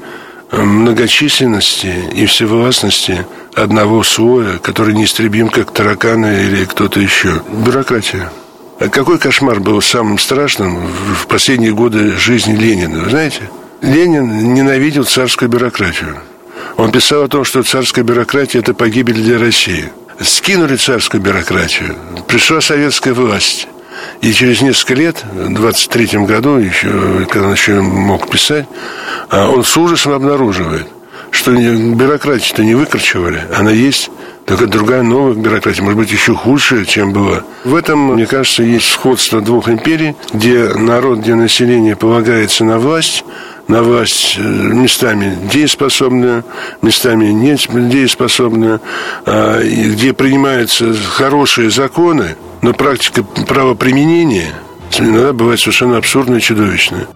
[0.53, 7.43] многочисленности и всевластности одного слоя, который неистребим, как тараканы или кто-то еще.
[7.65, 8.31] Бюрократия.
[8.79, 10.87] А какой кошмар был самым страшным
[11.23, 13.41] в последние годы жизни Ленина, вы знаете?
[13.81, 16.19] Ленин ненавидел царскую бюрократию.
[16.77, 19.91] Он писал о том, что царская бюрократия– это погибель для России.
[20.21, 23.69] Скинули царскую бюрократию, пришла советская власть.
[24.21, 28.67] И через несколько лет, в 23 году, еще, когда он еще мог писать,
[29.29, 30.87] а, он с ужасом обнаруживает,
[31.31, 34.11] что бюрократию-то не выкручивали, она есть,
[34.47, 37.43] только другая новая бюрократия, может быть, еще худшая, чем была.
[37.65, 43.25] В этом, мне кажется, есть сходство двух империй, где народ, где население полагается на власть,
[43.69, 46.45] на власть э, местами дееспособную,
[46.83, 48.81] местами недееспособную,
[49.27, 54.55] а, где принимаются хорошие законы, но практика правоприменения
[54.99, 57.07] иногда бывает совершенно абсурдная и чудовищная.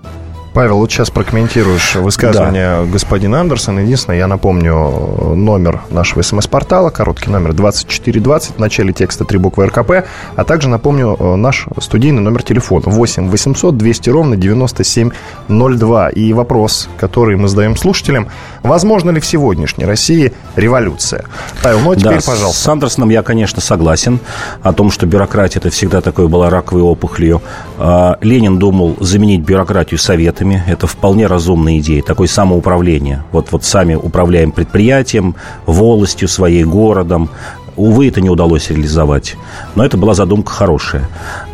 [0.55, 2.85] Павел, вот сейчас прокомментируешь высказывание да.
[2.85, 3.81] господина Андерсона.
[3.81, 10.07] Единственное, я напомню номер нашего смс-портала, короткий номер 2420, в начале текста три буквы РКП,
[10.37, 16.11] а также напомню э, наш студийный номер телефона 8 800 200 ровно 9702.
[16.11, 18.29] И вопрос, который мы задаем слушателям,
[18.62, 21.25] возможно ли в сегодняшней России революция?
[21.62, 22.62] Павел, ну а теперь, да, пожалуйста.
[22.62, 24.21] С Андерсоном я, конечно, согласен
[24.61, 27.41] о том, что бюрократия это всегда такой была раковой опухолью.
[27.79, 30.62] А, Ленин думал заменить бюрократию советами проектами.
[30.66, 32.02] Это вполне разумная идея.
[32.02, 33.22] Такое самоуправление.
[33.33, 35.35] Вот, вот сами управляем предприятием,
[35.66, 37.31] волостью своей, городом.
[37.76, 39.37] Увы, это не удалось реализовать.
[39.74, 41.09] Но это была задумка хорошая.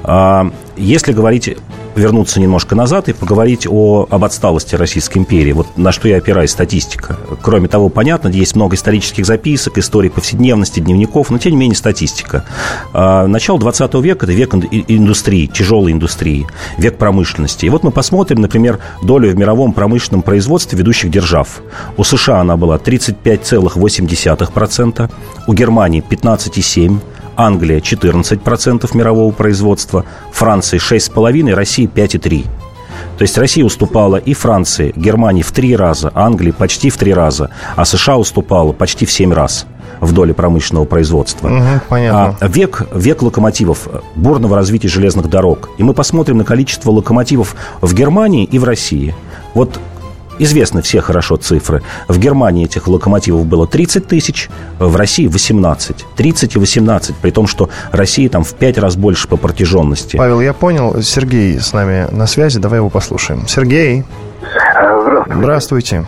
[0.05, 1.57] А если говорить
[1.99, 5.53] вернуться немножко назад и поговорить о, об отсталости Российской империи.
[5.53, 7.19] Вот на что я опираюсь статистика.
[7.43, 12.45] Кроме того, понятно, есть много исторических записок, историй повседневности, дневников, но тем не менее статистика.
[12.93, 16.47] А, начало 20 века– это век индустрии, тяжелой индустрии,
[16.79, 17.67] век промышленности.
[17.67, 21.61] И вот мы посмотрим, например, долю в мировом промышленном производстве ведущих держав.
[21.97, 25.11] У США она была 35,8%,
[25.47, 27.01] у Германии 15,7%,
[27.39, 32.47] Англия 14% мирового производства, Франция 6,5%, Россия 5,3%.
[33.17, 37.51] То есть Россия уступала и Франции, Германии в три раза, Англии почти в три раза,
[37.77, 39.67] а США уступала почти в семь раз
[40.01, 41.49] в доле промышленного производства.
[41.49, 42.37] Угу, понятно.
[42.41, 45.71] А век, век локомотивов, бурного развития железных дорог.
[45.79, 49.15] И мы посмотрим на количество локомотивов в Германии и в России.
[49.55, 49.81] Вот
[50.39, 51.83] Известны все хорошо цифры.
[52.09, 54.49] В Германии этих локомотивов было 30 тысяч,
[54.79, 56.07] в России 18.
[56.17, 60.17] 30 и 18, при том, что Россия там в 5 раз больше по протяженности.
[60.17, 61.03] Павел, я понял.
[61.03, 62.59] Сергей с нами на связи.
[62.59, 63.47] Давай его послушаем.
[63.47, 64.05] Сергей.
[65.03, 65.35] Здравствуйте.
[65.35, 66.05] Здравствуйте.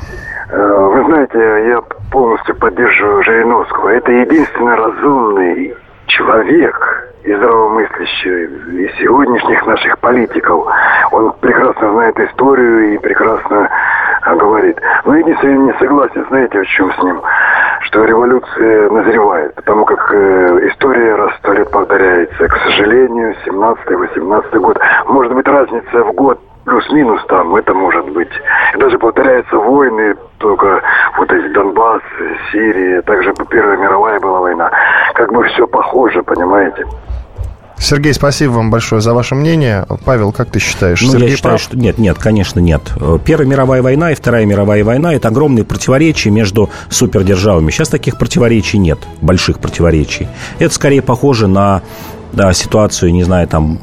[0.51, 1.39] Э, вы знаете,
[1.69, 3.89] я полностью поддерживаю Жириновского.
[3.89, 5.75] Это единственный разумный
[6.07, 10.67] человек, и здравомыслящий, и сегодняшних наших политиков.
[11.13, 13.69] Он прекрасно знает историю и прекрасно
[14.23, 14.81] говорит.
[15.05, 17.21] Но единственное, я не согласен, знаете, в чем с ним?
[17.83, 22.49] Что революция назревает, потому как э, история раз сто лет повторяется.
[22.49, 24.79] К сожалению, 17-18 год.
[25.07, 28.31] Может быть, разница в год плюс-минус там, это может быть.
[28.75, 30.83] И даже повторяются войны, только
[31.17, 32.03] вот эти Донбасс,
[32.53, 34.71] Сирия, также Первая мировая была война.
[35.15, 36.87] Как бы все похоже, понимаете?
[37.81, 39.87] Сергей, спасибо вам большое за ваше мнение.
[40.05, 41.01] Павел, как ты считаешь?
[41.01, 41.63] Ну, Сергей я считаю, прав?
[41.63, 42.83] что нет, нет, конечно, нет.
[43.25, 47.71] Первая мировая война и Вторая мировая война– это огромные противоречия между супердержавами.
[47.71, 50.29] Сейчас таких противоречий нет, больших противоречий.
[50.59, 51.83] Это скорее похоже на
[52.33, 53.81] да, ситуацию, не знаю, там,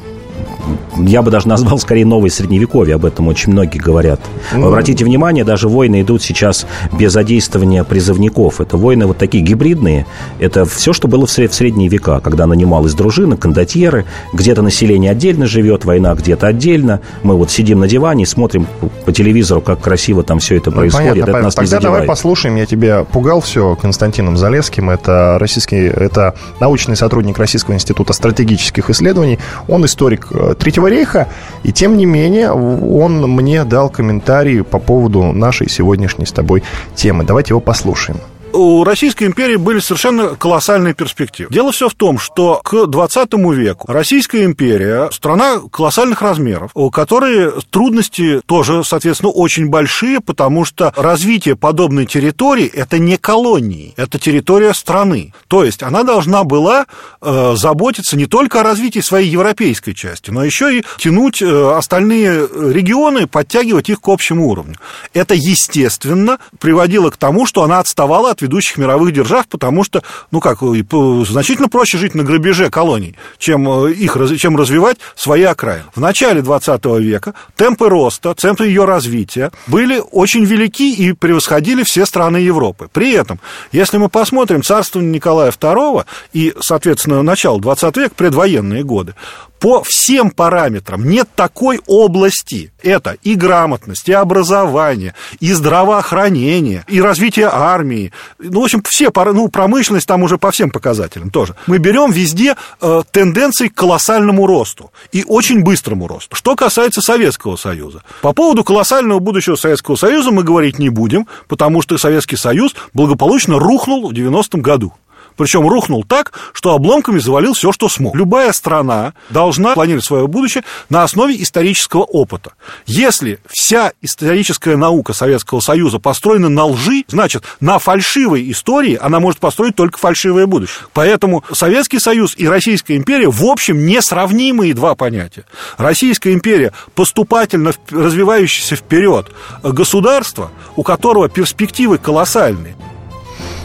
[0.96, 4.20] я бы даже назвал скорее новое средневековье, об этом очень многие говорят.
[4.52, 8.60] Ну, Обратите внимание, даже войны идут сейчас без задействования призывников.
[8.60, 10.06] Это войны вот такие гибридные.
[10.38, 15.84] Это все, что было в средние века, когда нанималась дружина, кондотьеры, где-то население отдельно живет,
[15.84, 17.00] война где-то отдельно.
[17.22, 18.66] Мы вот сидим на диване и смотрим
[19.04, 21.10] по телевизору, как красиво там все это ну, происходит.
[21.10, 24.90] Понятно, это нас Тогда не давай послушаем, я тебя пугал все Константином Залеским.
[24.90, 29.38] Это российский, это научный сотрудник Российского института стратегических исследований.
[29.66, 31.28] Он историк э, Третьего рейха,
[31.62, 36.62] и тем не менее он мне дал комментарий по поводу нашей сегодняшней с тобой
[36.94, 37.24] темы.
[37.24, 38.18] Давайте его послушаем
[38.52, 41.52] у Российской империи были совершенно колоссальные перспективы.
[41.52, 47.52] Дело все в том, что к 20 веку Российская империя страна колоссальных размеров, у которой
[47.70, 54.74] трудности тоже, соответственно, очень большие, потому что развитие подобной территории– это не колонии, это территория
[54.74, 55.32] страны.
[55.48, 56.86] То есть она должна была
[57.20, 62.48] э, заботиться не только о развитии своей европейской части, но еще и тянуть э, остальные
[62.72, 64.76] регионы, подтягивать их к общему уровню.
[65.12, 70.40] Это, естественно, приводило к тому, что она отставала от ведущих мировых держав, потому что, ну
[70.40, 75.84] как, значительно проще жить на грабеже колоний, чем, э, их, чем развивать свои окраины.
[75.94, 82.06] В начале 20 века темпы роста, темпы ее развития были очень велики и превосходили все
[82.06, 82.88] страны Европы.
[82.92, 83.40] При этом,
[83.72, 89.14] если мы посмотрим царствование Николая II и, соответственно, начало 20 века, предвоенные годы,
[89.58, 92.72] по всем параметрам нет такой области.
[92.82, 98.12] Это и грамотность, и образование, и здравоохранение, и развитие армии.
[98.38, 101.54] Ну, в общем, все, ну, промышленность там уже по всем показателям тоже.
[101.66, 106.36] Мы берем везде э, тенденции к колоссальному росту и очень быстрому росту.
[106.36, 108.02] Что касается Советского Союза.
[108.22, 113.58] По поводу колоссального будущего Советского Союза мы говорить не будем, потому что Советский Союз благополучно
[113.58, 114.92] рухнул в 90-м году.
[115.38, 118.14] Причем рухнул так, что обломками завалил все, что смог.
[118.14, 122.52] Любая страна должна планировать свое будущее на основе исторического опыта.
[122.86, 129.38] Если вся историческая наука Советского Союза построена на лжи, значит, на фальшивой истории она может
[129.38, 130.86] построить только фальшивое будущее.
[130.92, 135.44] Поэтому Советский Союз и Российская империя, в общем, несравнимые два понятия.
[135.76, 139.28] Российская империя поступательно развивающееся вперед
[139.62, 142.74] государство, у которого перспективы колоссальные.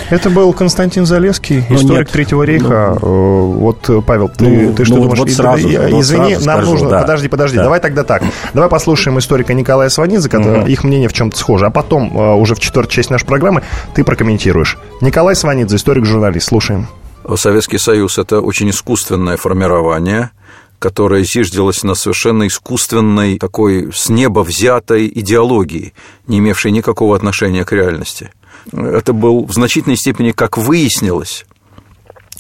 [0.10, 2.12] Это был Константин Залеский, Ну, историк нет.
[2.12, 2.98] Третьего рейха.
[3.02, 5.20] Э, Вот, Павел, ты, Ну, ты что ну, думаешь?
[5.20, 6.89] вот сразу, и- вот Извини, сразу нам скажу, нужно...
[6.89, 7.02] да.
[7.02, 7.63] Подожди, подожди, Да.
[7.63, 8.24] давай тогда так.
[8.54, 10.68] Давай послушаем историка Николая Сванидзе, который, Мгм.
[10.68, 13.63] их мнение в чем-то схоже, а потом, э, уже в четвертой части нашей программы,
[13.96, 14.78] ты прокомментируешь.
[15.02, 16.88] Николай Сванидзе, историк-журналист, слушаем.
[17.36, 20.32] Советский Союз– это очень искусственное формирование,
[20.80, 25.94] которое зиждилось на совершенно искусственной, такой с неба взятой идеологии,
[26.28, 28.32] не имевшей никакого отношения к реальности.
[28.71, 31.45] Это был в значительной степени, как выяснилось,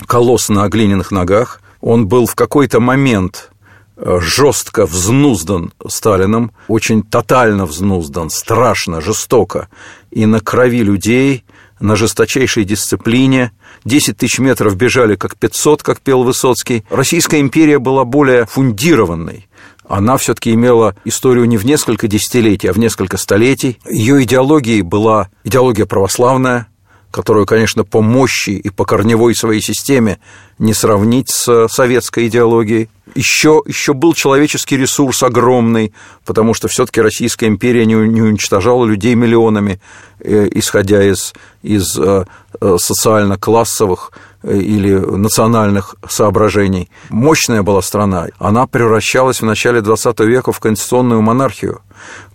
[0.05, 1.61] колосс на глиняных ногах.
[1.81, 3.51] Он был в какой-то момент
[3.97, 9.67] э, жестко взнуздан Сталином, очень тотально взнуздан, страшно, жестоко,
[10.11, 11.43] и на крови людей,
[11.79, 13.51] на жесточайшей дисциплине.
[13.83, 16.85] 10 тысяч метров бежали как 500, как пел Высоцкий.
[16.89, 19.47] Российская империя была более фундированной.
[19.87, 23.79] Она все-таки имела историю не в несколько десятилетий, а в несколько столетий.
[23.89, 26.67] Ее идеологией была идеология православная,
[27.13, 30.17] которую, конечно, по мощи и по корневой своей системе
[30.57, 32.89] не сравнить с советской идеологией.
[33.13, 35.93] Еще, еще был человеческий ресурс огромный,
[36.25, 39.79] потому что все-таки Российская империя не, не уничтожала людей миллионами,
[40.21, 42.25] э, исходя из, из э,
[42.59, 46.89] э, социально-классовых э, или национальных соображений.
[47.09, 48.27] Мощная была страна.
[48.39, 51.81] Она превращалась в начале XX века в конституционную монархию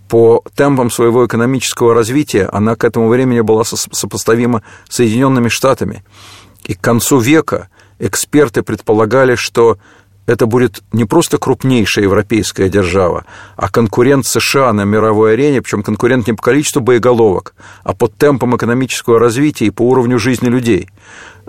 [0.09, 6.03] по темпам своего экономического развития она к этому времени была сопоставима с Соединенными Штатами.
[6.65, 7.69] И к концу века
[7.99, 9.77] эксперты предполагали, что
[10.29, 16.27] это будет не просто крупнейшая европейская держава, а конкурент США на мировой арене, причем конкурент
[16.27, 20.89] не по количеству боеголовок, а по темпам экономического развития и по уровню жизни людей.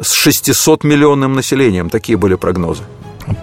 [0.00, 2.82] С 600 миллионным населением такие были прогнозы.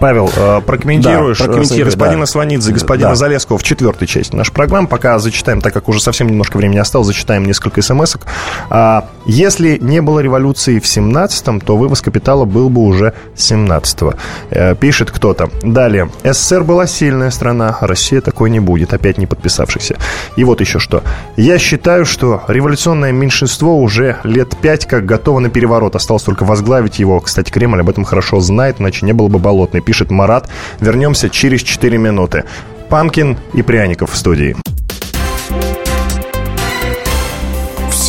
[0.00, 2.26] Павел, э, прокомментируешь Да, прокомментирую, э, господина да.
[2.26, 3.14] Сванидзе, господина Да.
[3.14, 4.88] Залесского в четвертой части нашей программы.
[4.88, 8.22] Пока зачитаем, так как уже совсем немножко времени осталось, зачитаем несколько смс -ок.
[8.70, 14.14] А, Если не было революции в 17-м, то вывоз капитала был бы уже 17-го.
[14.48, 15.50] Э, Пишет кто-то.
[15.62, 16.08] Далее.
[16.24, 19.98] СССР была сильная страна, Россия такой не будет, опять не подписавшихся.
[20.36, 21.02] И вот еще что.
[21.36, 25.94] Я считаю, что революционное меньшинство уже лет пять как готово на переворот.
[25.94, 27.20] Осталось только возглавить его.
[27.20, 29.82] Кстати, Кремль об этом хорошо знает, иначе не было бы болотной.
[29.82, 30.48] Пишет Марат.
[30.80, 32.44] Вернемся через 4 минуты.
[32.88, 34.56] Панкин и Пряников в студии.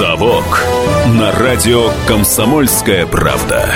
[0.00, 0.64] «Совок»
[1.08, 3.66] на радио «Комсомольская правда».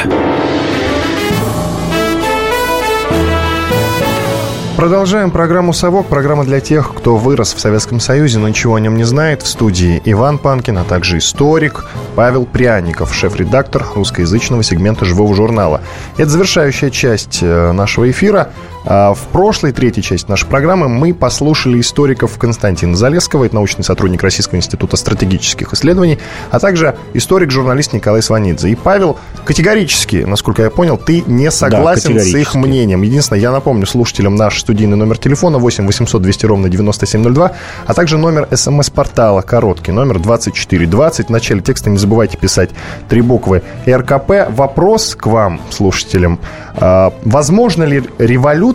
[4.79, 6.07] Продолжаем программу «Совок».
[6.07, 9.43] Программа для тех, кто вырос в Советском Союзе, но ничего о нем не знает.
[9.43, 11.85] В студии Иван Панкин, а также историк
[12.17, 15.83] Павел Пряников, шеф-редактор русскоязычного сегмента «Живого журнала».
[16.17, 18.51] Это завершающая часть э, нашего эфира.
[18.87, 24.23] А В прошлой, третьей части нашей программы мы послушали историков Константина Залесского, это научный сотрудник
[24.23, 26.19] Российского института стратегических исследований,
[26.51, 28.69] а также историк-журналист Николай Сванидзе.
[28.69, 33.03] И, Павел, категорически, насколько я понял, ты не согласен с их мнением.
[33.03, 37.53] Единственное, я напомню слушателям наш студийный номер телефона 8 800 200 ровно 9702,
[37.87, 41.29] а также номер смс-портала короткий, номер 2420.
[41.29, 42.71] В начале текста не забывайте писать
[43.09, 44.51] три буквы РКП.
[44.51, 46.39] Вопрос к вам, слушателям.
[46.77, 48.74] А, Возможно ли революция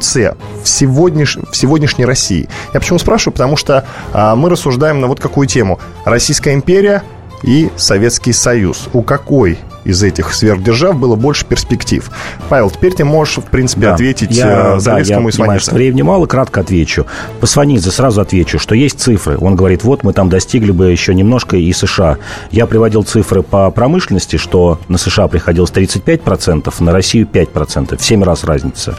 [0.63, 1.37] в, сегодняш...
[1.37, 2.49] в сегодняшней России?
[2.73, 3.33] Я почему спрашиваю?
[3.33, 5.79] Потому что а, мы рассуждаем на вот какую тему.
[6.05, 7.03] Российская империя
[7.43, 8.87] и Советский Союз.
[8.93, 9.59] У какой
[9.89, 12.09] из этих сверхдержав было больше перспектив.
[12.49, 13.93] Павел, теперь ты можешь, в принципе, Да.
[13.95, 17.05] ответить я, э, Залесскому да, и понимаю, что времени мало, кратко отвечу.
[17.39, 19.37] По Сванидзе сразу отвечу, что есть цифры.
[19.39, 22.17] Он говорит, вот мы там достигли бы еще немножко и США.
[22.51, 27.97] Я приводил цифры по промышленности, что на США приходилось 35%, на Россию 5%.
[27.97, 28.95] В 7 раз разница.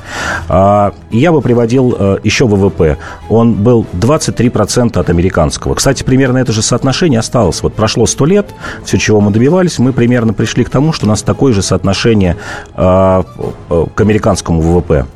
[0.49, 2.97] А, и я бы приводил э, еще ВВП.
[3.29, 5.75] Он был 23% от американского.
[5.75, 7.63] Кстати, примерно это же соотношение осталось.
[7.63, 8.47] Вот прошло 100 лет,
[8.85, 12.37] все, чего мы добивались, мы примерно пришли к тому, что у нас такое же соотношение
[12.75, 13.23] э,
[13.71, 15.07] э, к американскому ВВП.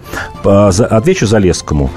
[0.45, 1.91] Отвечу Залесскому.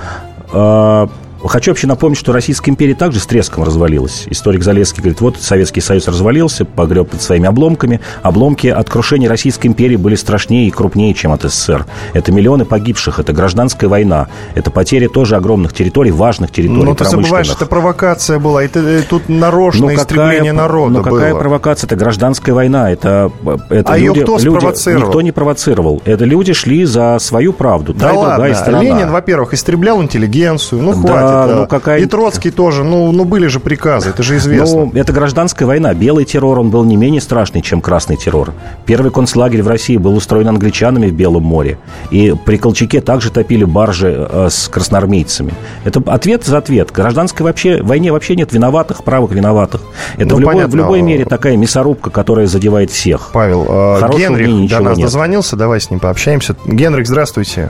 [1.48, 4.26] Хочу вообще напомнить, что Российская империя также с треском развалилась.
[4.30, 8.00] Историк Залесский говорит, вот Советский Союз развалился, погреб под своими обломками.
[8.22, 11.86] Обломки от крушения Российской империи были страшнее и крупнее, чем от СССР.
[12.14, 17.06] Это миллионы погибших, это гражданская война, это потеря тоже огромных территорий, важных территорий Ну, ты
[17.06, 21.40] забываешь, это провокация была, и ты- э, тут нарочное истребление народа ну, какая было.
[21.40, 21.88] провокация?
[21.88, 22.92] Это гражданская война.
[22.92, 23.32] Это,
[23.70, 24.96] это А люди, кто люди-?
[24.98, 26.02] Никто не провоцировал.
[26.06, 27.94] Это люди шли за свою правду.
[27.94, 28.84] Да и ладно, другая сторона.
[28.84, 31.56] Ленин, во-первых, истреблял интеллигенцию, ну Да, хватит.
[31.62, 34.86] ну, какая- И Троцкий тоже, ну, ну были же приказы, это же известно.
[34.86, 35.94] Ну, это гражданская война.
[35.94, 38.54] Белый террор, он был не менее страшный, чем красный террор.
[38.86, 41.78] Первый концлагерь в России был устроен англичанами в Белом море.
[42.12, 45.54] И при Колчаке также топили баржи э, с красноармейцами.
[45.84, 46.92] Это ответ за ответ.
[46.92, 49.82] Гражданской вообще, войне вообще нет виноватых, правых виноватых.
[50.18, 53.30] Это Ну, в, любой, в любой мере такая мясорубка, которая задевает всех.
[53.34, 55.06] Павел, э, Генрих до нас нет.
[55.06, 56.56] дозвонился, давай с ним пообщаемся.
[56.66, 57.70] Генрих, здравствуйте.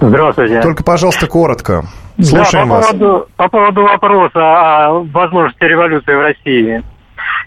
[0.00, 0.60] Здравствуйте.
[0.60, 1.86] Только, пожалуйста, коротко.
[2.16, 2.86] Да, Слушаем по вас.
[2.86, 6.82] поводу, по поводу вопроса о возможности революции в России.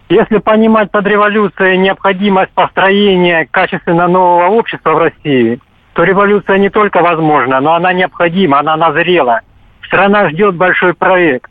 [0.10, 5.60] Если понимать под революцией необходимость построения качественно нового общества в России,
[5.94, 9.42] то революция не только возможна, но она необходима, она назрела.
[9.86, 11.50] Страна ждет большой проект.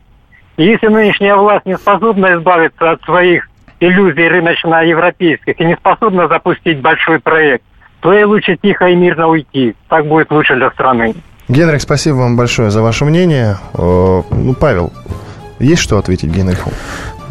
[0.57, 3.49] И если нынешняя власть не способна избавиться от своих
[3.81, 7.65] иллюзий рыночно-европейских и не способна запустить большой проект,
[8.01, 9.75] то ей лучше тихо и мирно уйти.
[9.89, 11.15] Так будет лучше для страны.
[11.49, 13.59] Генрих, спасибо вам большое за ваше мнение.
[13.75, 14.93] Э, Ну, Павел,
[15.59, 16.71] есть что ответить Генриху?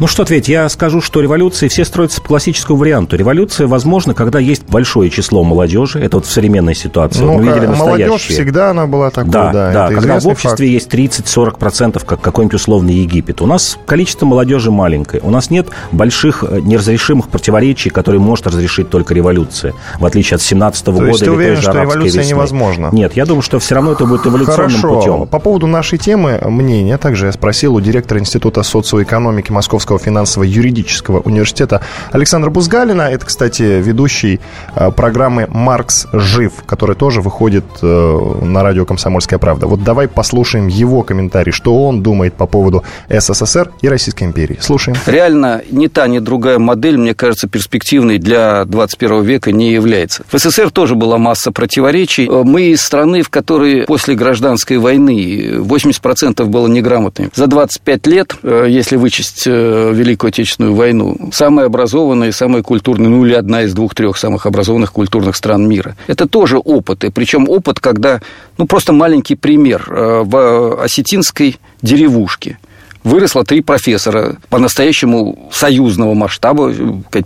[0.00, 3.16] Ну что ответить, я скажу, что революции все строятся по классическому варианту.
[3.16, 5.98] Революция возможна, когда есть большое число молодежи.
[5.98, 7.20] Это вот в современной ситуации.
[7.20, 8.34] Ну, мы видели молодежь настоящие.
[8.36, 9.72] всегда она была такой, Да, да.
[9.72, 10.92] да, когда в обществе факт.
[10.94, 13.40] есть 30-40%, как какой-нибудь условный Египет.
[13.42, 15.20] У нас количество молодежи маленькое.
[15.24, 19.74] У нас нет больших э, неразрешимых противоречий, которые может разрешить только революция.
[19.98, 22.30] В отличие от 17 То года есть ты уверен, же что революция весны.
[22.34, 22.88] невозможна?
[22.92, 24.94] Нет, я думаю, что все равно это будет эволюционным Хорошо.
[25.00, 25.26] путем.
[25.26, 31.80] По поводу нашей темы мнения, также я спросил у директора Института социоэкономики Московского финансово-юридического университета
[32.12, 33.02] Александра Бузгалина.
[33.02, 34.40] Это, кстати, ведущий
[34.74, 39.66] э, программы «Маркс жив», которая тоже выходит э, на радио «Комсомольская правда».
[39.66, 44.58] Вот давай послушаем его комментарий, что он думает по поводу СССР и Российской империи.
[44.60, 44.98] Слушаем.
[45.06, 50.24] Реально ни та, ни другая модель, мне кажется, перспективной для 21 века не является.
[50.30, 52.26] В СССР тоже была масса противоречий.
[52.26, 57.30] Э, Мы из страны, в которой после гражданской войны 80% было неграмотными.
[57.34, 59.44] За 25 лет, если вычесть
[59.92, 64.92] Великую Отечественную войну, самая образованная и самая культурная, ну или одна из двух-трех самых образованных
[64.92, 65.96] культурных стран мира.
[66.06, 67.10] Это тоже опыты.
[67.10, 68.20] Причем опыт, когда,
[68.58, 69.84] ну просто маленький пример.
[69.88, 72.58] Э, В осетинской деревушке
[73.04, 76.72] выросло три профессора по-настоящему союзного масштаба,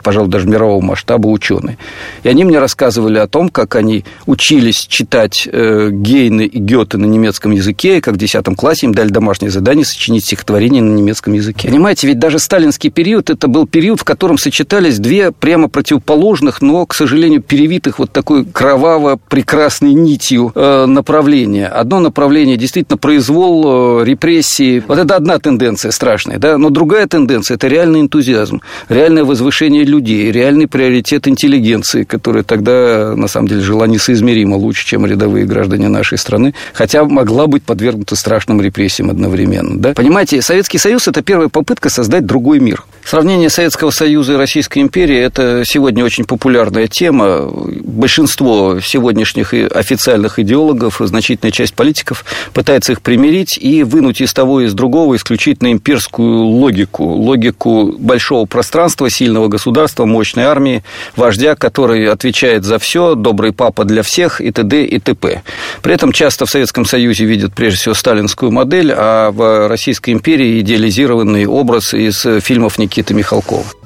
[0.02, 1.78] пожалуй, даже мирового масштаба ученые.
[2.22, 7.06] И они мне рассказывали о том, как они учились читать э, Гейне и Гёте на
[7.06, 11.32] немецком языке, и как в 10 классе им дали домашнее задание сочинить стихотворение на немецком
[11.32, 11.68] языке.
[11.68, 16.86] Понимаете, ведь даже сталинский период– это был период, в котором сочетались две прямо противоположных, но,
[16.86, 21.66] к сожалению, перевитых вот такой кроваво-прекрасной нитью э, направления.
[21.66, 24.82] Одно направление действительно произвол, э, репрессии.
[24.86, 30.30] Вот это одна тенденция страшная, да, но другая тенденция– это реальный энтузиазм, реальное возвышение людей,
[30.30, 36.18] реальный приоритет интеллигенции, которая тогда, на самом деле, жила несоизмеримо лучше, чем рядовые граждане нашей
[36.18, 39.94] страны, хотя могла быть подвергнута страшным репрессиям одновременно, да.
[39.94, 42.84] Понимаете, Советский Союз– это первая попытка создать другой мир.
[43.04, 47.50] Сравнение Советского Союза и Российской империи– это сегодня очень популярная тема.
[47.52, 54.66] Большинство сегодняшних официальных идеологов, значительная часть политиков пытается их примирить и вынуть из того и
[54.66, 60.82] из другого исключительно имперскую логику, логику большого пространства, сильного государства, мощной армии,
[61.16, 64.84] вождя, который отвечает за все, добрый папа для всех и т.д.
[64.84, 65.42] и т.п.
[65.82, 70.60] При этом часто в Советском Союзе видят прежде всего сталинскую модель, а в Российской империи
[70.60, 73.81] идеализированный образ из фильмов Никиты Михалкова.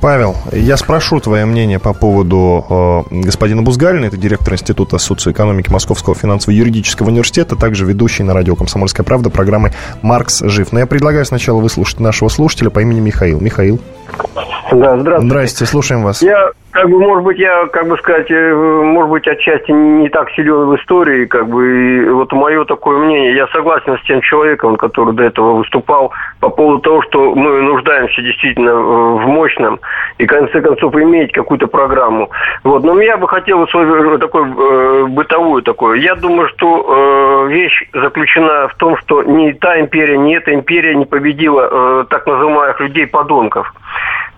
[0.00, 6.14] Павел, я спрошу твое мнение по поводу э, господина Бузгалина, это директор Института социоэкономики Московского
[6.14, 9.72] финансово-юридического университета, также ведущий на радио «Комсомольская правда» программы
[10.02, 10.72] «Маркс жив».
[10.72, 13.40] Но я предлагаю сначала выслушать нашего слушателя по имени Михаил.
[13.40, 13.80] Михаил.
[14.70, 15.28] Да, здравствуйте.
[15.28, 16.22] Здрасте, слушаем вас.
[16.22, 20.30] Я как бы, может быть, я, как бы сказать, э, может быть, отчасти не так
[20.32, 23.34] силен в истории, как бы, и вот мое такое мнение.
[23.34, 28.20] Я согласен с тем человеком, который до этого выступал по поводу того, что мы нуждаемся
[28.20, 29.80] действительно в мощном
[30.18, 32.30] и, в конце концов, иметь какую-то программу.
[32.64, 32.84] Вот.
[32.84, 36.00] Но я бы хотел свою такой э, бытовую такую.
[36.00, 40.94] Я думаю, что э, вещь заключена в том, что ни та империя, ни эта империя
[40.94, 43.72] не победила э, так называемых людей-подонков.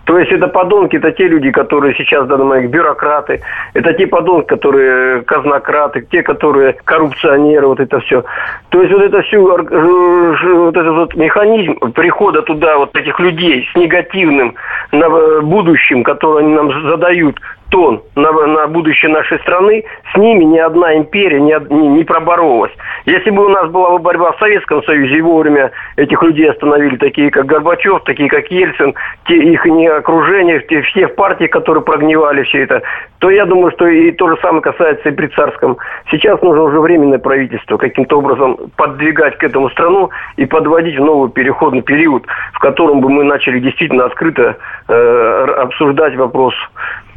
[0.05, 3.41] То есть это подонки, это те люди, которые сейчас в данный момент бюрократы,
[3.73, 8.23] это те подонки, которые казнократы, те, которые коррупционеры, вот это все.
[8.69, 13.75] То есть вот это все, вот этот вот механизм прихода туда вот этих людей с
[13.77, 14.55] негативным
[14.91, 17.39] на будущим, которое они нам задают,
[17.71, 22.71] тон на, на будущее нашей страны, с ними ни одна империя не, не, не проборолась.
[23.05, 26.97] Если бы у нас была бы борьба в Советском Союзе, и вовремя этих людей остановили,
[26.97, 28.93] такие как Горбачев, такие как Ельцин,
[29.25, 32.81] те, их не окружение, те, все партии, которые прогнивали все это,
[33.19, 35.77] то я думаю, что и то же самое касается и при царском.
[36.11, 41.31] Сейчас нужно уже временное правительство каким-то образом подвигать к этому страну и подводить в новый
[41.31, 44.57] переходный период, в котором бы мы начали действительно открыто
[44.87, 46.53] э, обсуждать вопрос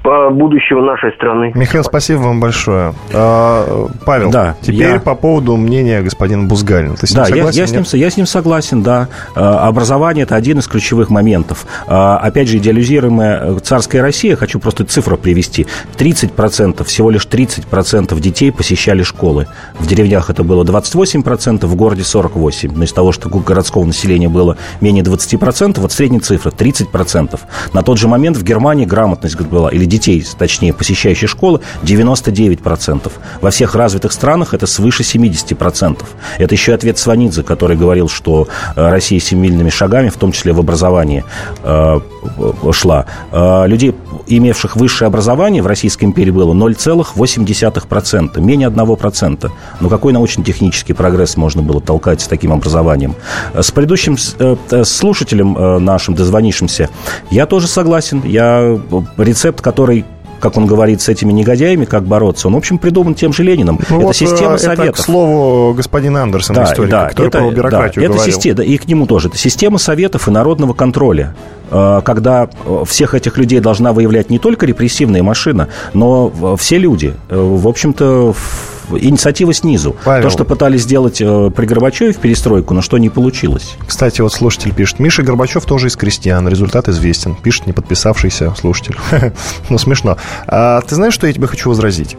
[0.04, 1.52] будущего нашей страны.
[1.54, 2.94] Михаил, спасибо вам большое.
[3.12, 5.00] А, Павел, да, теперь я...
[5.00, 6.96] по поводу мнения господина Бузгалина.
[6.96, 7.56] Ты с ним да, согласен?
[7.56, 9.08] Я, я, с ним, я с ним согласен, да.
[9.34, 11.66] А, образование– это один из ключевых моментов.
[11.86, 18.52] А, опять же, идеализируемая царская Россия, хочу просто цифру привести, 30%, всего лишь 30% детей
[18.52, 19.46] посещали школы.
[19.78, 22.72] В деревнях это было 28%, в городе 48%.
[22.74, 27.40] Но из того, что городского населения было менее 20%, вот средняя цифра– 30%.
[27.72, 33.12] На тот же момент в Германии грамотность была, или детей, точнее, посещающих школы, 99%.
[33.40, 36.02] Во всех развитых странах это свыше 70%.
[36.38, 40.58] Это еще ответ Сванидзе, который говорил, что э, Россия семимильными шагами, в том числе в
[40.58, 41.24] образовании,
[41.62, 42.00] э,
[42.72, 43.06] шла.
[43.32, 43.94] Э, людей,
[44.26, 49.50] имевших высшее образование в Российской империи было 0,8%, менее 1%.
[49.80, 53.14] Ну, какой научно-технический прогресс можно было толкать с таким образованием?
[53.54, 54.16] С предыдущим
[54.84, 56.88] слушателем нашим, дозвонившимся,
[57.30, 58.22] я тоже согласен.
[58.24, 58.78] Я
[59.18, 60.04] рецепт, который который
[60.40, 63.80] как он говорит, с этими негодяями, как бороться, он, в общем, придуман тем же Лениным.
[63.88, 64.96] Ну, это вот, система это, советов.
[64.96, 68.24] к слову, господина Андерсона, да, историка, да, который это, про бюрократию да, говорил.
[68.24, 69.28] Это система, и к нему тоже.
[69.28, 71.34] Это система советов и народного контроля
[71.70, 72.50] э, когда
[72.84, 77.14] всех этих людей должна выявлять не только репрессивная машина, но все люди.
[77.30, 78.34] Э, в общем-то,
[78.90, 79.96] инициатива снизу.
[80.04, 80.22] Павел.
[80.22, 83.76] То, что пытались сделать э, при Горбачеве в перестройку, но что не получилось.
[83.86, 87.34] Кстати, вот слушатель пишет, Миша Горбачев тоже из крестьян, результат известен.
[87.34, 88.96] Пишет не подписавшийся слушатель.
[89.68, 90.16] ну, смешно.
[90.46, 92.16] А, ты знаешь, что я тебе хочу возразить?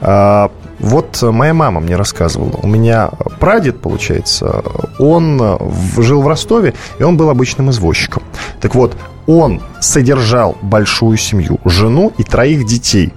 [0.00, 2.58] А, вот моя мама мне рассказывала.
[2.62, 3.10] У меня
[3.40, 4.62] прадед, получается,
[4.98, 5.58] он
[5.96, 8.22] жил в Ростове, и он был обычным извозчиком.
[8.60, 8.96] Так вот,
[9.26, 13.12] он содержал большую семью, жену и троих детей.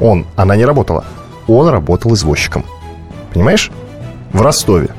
[0.00, 1.04] Он, она не работала,
[1.56, 2.64] он работал извозчиком.
[3.32, 3.70] Понимаешь?
[4.32, 4.90] В Ростове.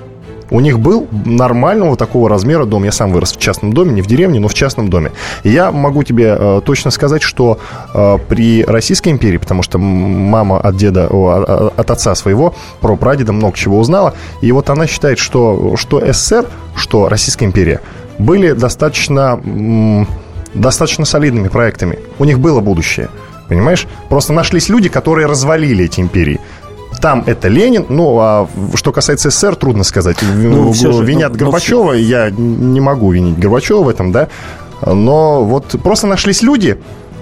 [0.51, 2.83] У них был нормального такого размера дом.
[2.83, 5.13] Я сам вырос в частном доме, не в деревне, но в частном доме.
[5.45, 7.57] Я могу тебе э, точно сказать, что
[7.93, 13.31] э, при Российской империи, потому что мама от деда, о, от отца своего про прадеда
[13.31, 16.45] много чего узнала, и вот она считает, что, что СССР,
[16.75, 17.79] что Российская империя
[18.19, 19.39] были достаточно,
[20.53, 21.97] достаточно солидными проектами.
[22.19, 23.07] У них было будущее.
[23.51, 23.85] Понимаешь?
[24.07, 26.39] Просто нашлись люди, которые развалили эти империи.
[27.01, 30.15] Там это Ленин, ну, а что касается СССР, трудно сказать.
[30.21, 34.29] Ну, же, винят ну, Горбачева, ну, я не могу винить Горбачева в этом, да.
[34.85, 36.79] Но вот просто нашлись люди,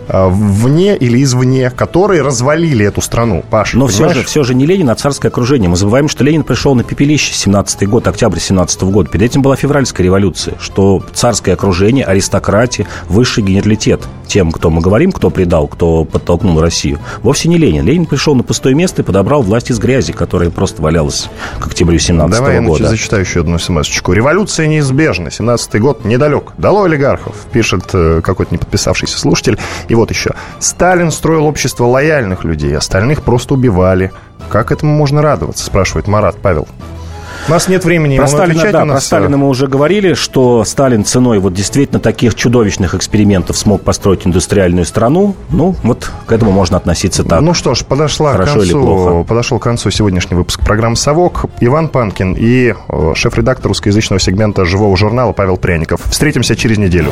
[0.09, 4.89] вне или извне, которые развалили эту страну, Паша, Но все же, все же не Ленин,
[4.89, 5.69] а царское окружение.
[5.69, 9.09] Мы забываем, что Ленин пришел на пепелище 17-й год, октябрь 17 -го года.
[9.09, 14.01] Перед этим была февральская революция, что царское окружение, аристократия, высший генералитет.
[14.27, 17.83] Тем, кто мы говорим, кто предал, кто подтолкнул Россию, вовсе не Ленин.
[17.83, 21.29] Ленин пришел на пустое место и подобрал власть из грязи, которая просто валялась
[21.59, 22.83] к октябрю 17 -го Давай года.
[22.83, 24.13] я зачитаю еще одну смс-очку.
[24.13, 25.31] Революция неизбежна.
[25.31, 26.53] 17 год недалек.
[26.57, 29.57] Дало олигархов, пишет э, какой-то неподписавшийся слушатель.
[29.87, 30.31] И вот еще.
[30.59, 34.11] Сталин строил общество лояльных людей, остальных просто убивали.
[34.49, 36.67] Как этому можно радоваться, спрашивает Марат Павел.
[37.47, 38.95] У нас нет времени про Сталина, да, нас...
[38.95, 44.25] про Сталина мы уже говорили, что Сталин ценой вот действительно таких чудовищных экспериментов смог построить
[44.25, 45.35] индустриальную страну.
[45.49, 47.41] Ну, вот к этому можно относиться так.
[47.41, 49.23] Ну что ж, подошла Хорошо к концу, или плохо.
[49.23, 51.45] подошел к концу сегодняшний выпуск программы «Совок».
[51.59, 56.01] Иван Панкин и э, шеф-редактор русскоязычного сегмента «Живого журнала» Павел Пряников.
[56.09, 57.11] Встретимся через неделю.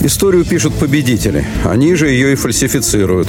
[0.00, 1.46] Историю пишут победители.
[1.64, 3.28] Они же ее и фальсифицируют.